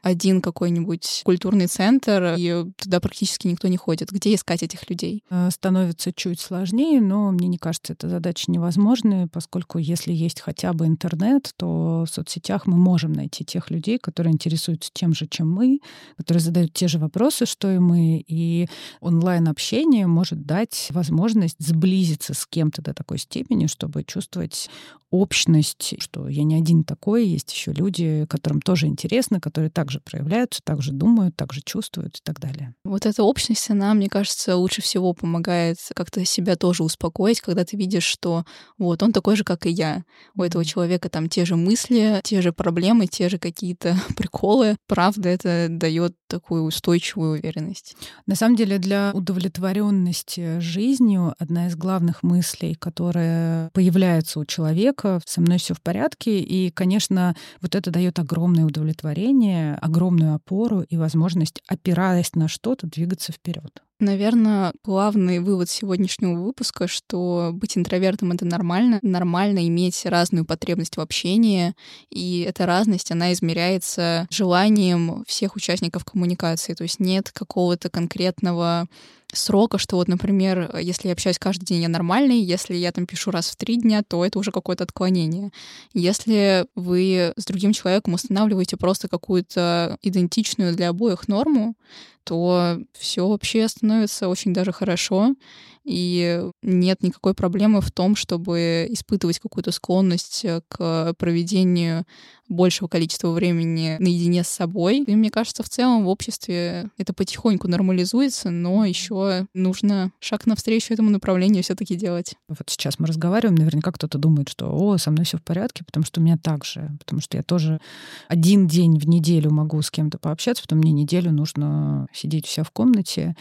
один 0.04 0.42
какой-нибудь 0.42 1.22
культурный 1.24 1.68
центр, 1.68 2.36
и 2.38 2.66
туда 2.78 3.00
практически 3.00 3.48
никто 3.48 3.70
не 3.70 3.78
ходит. 3.78 4.12
Где 4.12 4.36
искать 4.36 4.62
этих 4.62 4.90
людей? 4.90 5.24
Э, 5.30 5.50
становится 5.50 6.12
чуть 6.12 6.42
сложнее, 6.42 7.00
но 7.00 7.32
мне 7.32 7.48
не 7.48 7.58
кажется, 7.58 7.94
эта 7.94 8.10
задача 8.10 8.52
невозможной, 8.52 9.28
поскольку 9.28 9.78
если 9.78 10.12
есть 10.12 10.42
хотя 10.42 10.74
бы 10.74 10.86
интернет, 10.88 11.54
то 11.56 12.04
в 12.06 12.14
соцсетях 12.14 12.68
мы 12.68 12.76
можем 12.76 13.14
найти 13.14 13.46
тех 13.46 13.72
людей, 13.72 13.98
которые 13.98 14.34
интересуются 14.34 14.92
тем 14.94 15.14
же, 15.14 15.26
чем 15.26 15.50
мы, 15.50 15.80
которые 16.18 16.42
задают 16.42 16.74
те 16.74 16.90
же 16.90 17.00
вопросы, 17.00 17.46
что 17.46 17.72
и 17.72 17.80
мы, 17.80 18.24
и 18.28 18.68
онлайн-общение 19.00 20.06
может 20.06 20.46
дать 20.46 20.90
возможность 20.92 21.56
сблизиться 21.60 22.34
с 22.34 22.46
кем-то 22.46 22.82
до 22.82 22.94
такой 22.94 23.20
степени, 23.20 23.68
чтобы 23.68 24.04
чувствовать 24.04 24.70
общность, 25.14 25.94
что 26.00 26.28
я 26.28 26.44
не 26.44 26.56
один 26.56 26.84
такой, 26.84 27.28
есть 27.28 27.54
еще 27.54 27.72
люди, 27.72 28.26
которым 28.28 28.62
тоже 28.62 28.88
интересно, 28.88 29.40
которые 29.40 29.70
также 29.70 29.93
проявляются, 30.00 30.62
также 30.64 30.92
думают, 30.92 31.36
также 31.36 31.62
чувствуют 31.62 32.18
и 32.18 32.22
так 32.24 32.40
далее. 32.40 32.74
Вот 32.84 33.06
эта 33.06 33.24
общность, 33.24 33.70
она, 33.70 33.94
мне 33.94 34.10
кажется, 34.10 34.56
лучше 34.56 34.82
всего 34.82 35.14
помогает 35.14 35.78
как-то 35.96 36.24
себя 36.26 36.56
тоже 36.56 36.84
успокоить, 36.84 37.42
когда 37.42 37.66
ты 37.66 37.78
видишь, 37.78 38.04
что 38.04 38.46
вот 38.78 39.04
он 39.04 39.12
такой 39.12 39.36
же, 39.36 39.44
как 39.44 39.66
и 39.66 39.70
я. 39.70 40.04
У 40.36 40.44
этого 40.44 40.66
человека 40.66 41.10
там 41.10 41.30
те 41.30 41.46
же 41.46 41.56
мысли, 41.56 42.22
те 42.24 42.42
же 42.42 42.52
проблемы, 42.52 43.08
те 43.08 43.30
же 43.30 43.38
какие-то 43.38 43.98
приколы. 44.18 44.78
Правда, 44.88 45.30
это 45.30 45.68
дает 45.70 46.16
такую 46.28 46.64
устойчивую 46.64 47.40
уверенность. 47.40 47.96
На 48.26 48.36
самом 48.36 48.56
деле, 48.56 48.80
для 48.80 49.12
удовлетворенности 49.14 50.60
жизнью 50.60 51.36
одна 51.38 51.68
из 51.68 51.76
главных 51.76 52.24
мыслей, 52.24 52.76
которая 52.76 53.70
появляется 53.72 54.40
у 54.40 54.46
человека, 54.46 55.22
со 55.26 55.42
мной 55.42 55.60
все 55.60 55.74
в 55.74 55.82
порядке. 55.82 56.40
И, 56.40 56.72
конечно, 56.72 57.36
вот 57.62 57.76
это 57.76 57.92
дает 57.92 58.20
огромное 58.20 58.66
удовлетворение, 58.66 59.78
огромную 59.84 60.36
опору 60.36 60.82
и 60.82 60.96
возможность, 60.96 61.62
опираясь 61.68 62.36
на 62.36 62.48
что-то, 62.48 62.88
двигаться 62.88 63.32
вперед. 63.34 63.84
Наверное, 64.04 64.74
главный 64.84 65.40
вывод 65.40 65.70
сегодняшнего 65.70 66.34
выпуска, 66.34 66.90
что 66.90 67.52
быть 67.54 67.78
интровертом— 67.78 68.32
это 68.34 68.44
нормально. 68.44 69.00
Нормально 69.02 69.66
иметь 69.70 70.06
разную 70.06 70.44
потребность 70.44 70.98
в 70.98 71.00
общении, 71.00 71.74
и 72.10 72.42
эта 72.42 72.66
разность, 72.66 73.12
она 73.12 73.32
измеряется 73.32 74.28
желанием 74.30 75.24
всех 75.26 75.56
участников 75.56 76.04
коммуникации. 76.04 76.74
То 76.74 76.84
есть 76.84 77.00
нет 77.00 77.32
какого-то 77.32 77.90
конкретного 77.90 78.88
срока, 79.32 79.78
что 79.78 79.96
вот, 79.96 80.10
например, 80.10 80.78
если 80.78 81.08
я 81.08 81.14
общаюсь 81.14 81.40
каждый 81.40 81.66
день, 81.66 81.84
я 81.84 81.88
нормальный, 81.88 82.42
если 82.42 82.76
я 82.76 82.92
там 82.92 83.06
пишу 83.06 83.32
раз 83.32 83.48
в 83.48 83.56
три 83.56 83.78
дня, 83.78 84.04
то 84.06 84.26
это 84.26 84.38
уже 84.38 84.52
какое-то 84.52 84.84
отклонение. 84.84 85.52
Если 85.94 86.66
вы 86.76 87.34
с 87.38 87.46
другим 87.46 87.72
человеком 87.72 88.14
устанавливаете 88.14 88.76
просто 88.76 89.08
какую-то 89.08 89.98
идентичную 90.02 90.76
для 90.76 90.90
обоих 90.90 91.30
норму, 91.30 91.76
то 92.24 92.80
все 92.94 93.28
вообще 93.28 93.68
становится 93.68 94.30
очень 94.30 94.54
даже 94.54 94.72
хорошо, 94.72 95.36
и 95.84 96.44
нет 96.62 97.04
никакой 97.04 97.34
проблемы 97.34 97.82
в 97.82 97.92
том, 97.92 98.16
чтобы 98.16 98.88
испытывать 98.90 99.40
какую-то 99.40 99.72
склонность 99.72 100.46
к 100.68 101.14
проведению 101.18 102.06
большего 102.50 102.88
количества 102.88 103.32
времени 103.32 103.98
наедине 104.00 104.44
с 104.44 104.50
собой. 104.50 105.00
И 105.00 105.16
мне 105.16 105.30
кажется, 105.30 105.64
в 105.64 105.70
целом 105.70 106.06
в 106.06 106.08
обществе 106.08 106.90
это 106.98 107.14
потихоньку 107.14 107.68
нормализуется, 107.68 108.50
но 108.50 108.86
еще 108.86 109.48
нужно 109.54 110.12
шаг 110.20 110.46
навстречу 110.46 110.94
этому 110.94 111.10
направлению 111.10 111.64
все-таки 111.64 111.96
делать. 111.96 112.36
Вот 112.48 112.64
сейчас 112.68 113.00
мы 113.00 113.08
разговариваем, 113.08 113.56
наверняка 113.56 113.92
кто-то 113.92 114.18
думает, 114.18 114.50
что 114.50 114.72
о, 114.72 114.98
со 114.98 115.12
мной 115.12 115.26
все 115.26 115.38
в 115.38 115.44
порядке, 115.44 115.84
потому 115.84 116.06
что 116.06 116.20
у 116.20 116.24
меня 116.24 116.38
так 116.38 116.66
же, 116.66 116.92
потому 117.00 117.22
что 117.22 117.38
я 117.38 117.44
тоже 117.44 117.80
один 118.28 118.68
день 118.68 119.00
в 119.00 119.08
неделю 119.08 119.52
могу 119.52 119.82
с 119.82 119.90
кем-то 119.90 120.18
пообщаться, 120.18 120.64
потом 120.64 120.80
мне 120.80 120.92
неделю 120.92 121.32
нужно 121.32 122.08
сидеть 122.14 122.46
вся 122.46 122.64
в 122.64 122.72
комнате. 122.72 123.36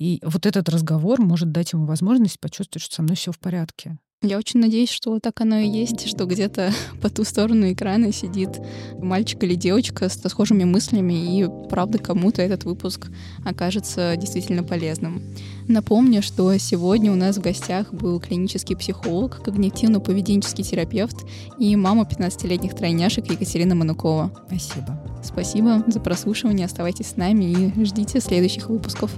И 0.00 0.18
вот 0.24 0.46
этот 0.46 0.68
разговор 0.70 1.20
может 1.20 1.52
дать 1.52 1.74
ему 1.74 1.84
возможность 1.84 2.40
почувствовать, 2.40 2.82
что 2.82 2.96
со 2.96 3.02
мной 3.02 3.16
все 3.16 3.32
в 3.32 3.38
порядке. 3.38 3.98
Я 4.22 4.36
очень 4.36 4.60
надеюсь, 4.60 4.90
что 4.90 5.18
так 5.18 5.40
оно 5.40 5.58
и 5.58 5.68
есть, 5.68 6.06
что 6.08 6.24
где-то 6.24 6.72
по 7.02 7.10
ту 7.10 7.24
сторону 7.24 7.70
экрана 7.70 8.10
сидит 8.12 8.50
мальчик 8.98 9.42
или 9.44 9.54
девочка 9.54 10.08
с 10.08 10.28
схожими 10.28 10.64
мыслями, 10.64 11.38
и 11.38 11.48
правда 11.68 11.98
кому-то 11.98 12.40
этот 12.40 12.64
выпуск 12.64 13.08
окажется 13.44 14.16
действительно 14.16 14.62
полезным. 14.62 15.22
Напомню, 15.68 16.22
что 16.22 16.56
сегодня 16.58 17.12
у 17.12 17.14
нас 17.14 17.36
в 17.36 17.42
гостях 17.42 17.92
был 17.92 18.20
клинический 18.20 18.76
психолог, 18.76 19.40
когнитивно-поведенческий 19.42 20.64
терапевт 20.64 21.16
и 21.58 21.76
мама 21.76 22.02
15-летних 22.10 22.74
тройняшек 22.74 23.30
Екатерина 23.30 23.74
Манукова. 23.74 24.32
Спасибо. 24.48 24.98
Спасибо 25.22 25.84
за 25.86 26.00
прослушивание, 26.00 26.66
оставайтесь 26.66 27.08
с 27.08 27.16
нами 27.16 27.72
и 27.76 27.84
ждите 27.84 28.20
следующих 28.20 28.68
выпусков. 28.68 29.10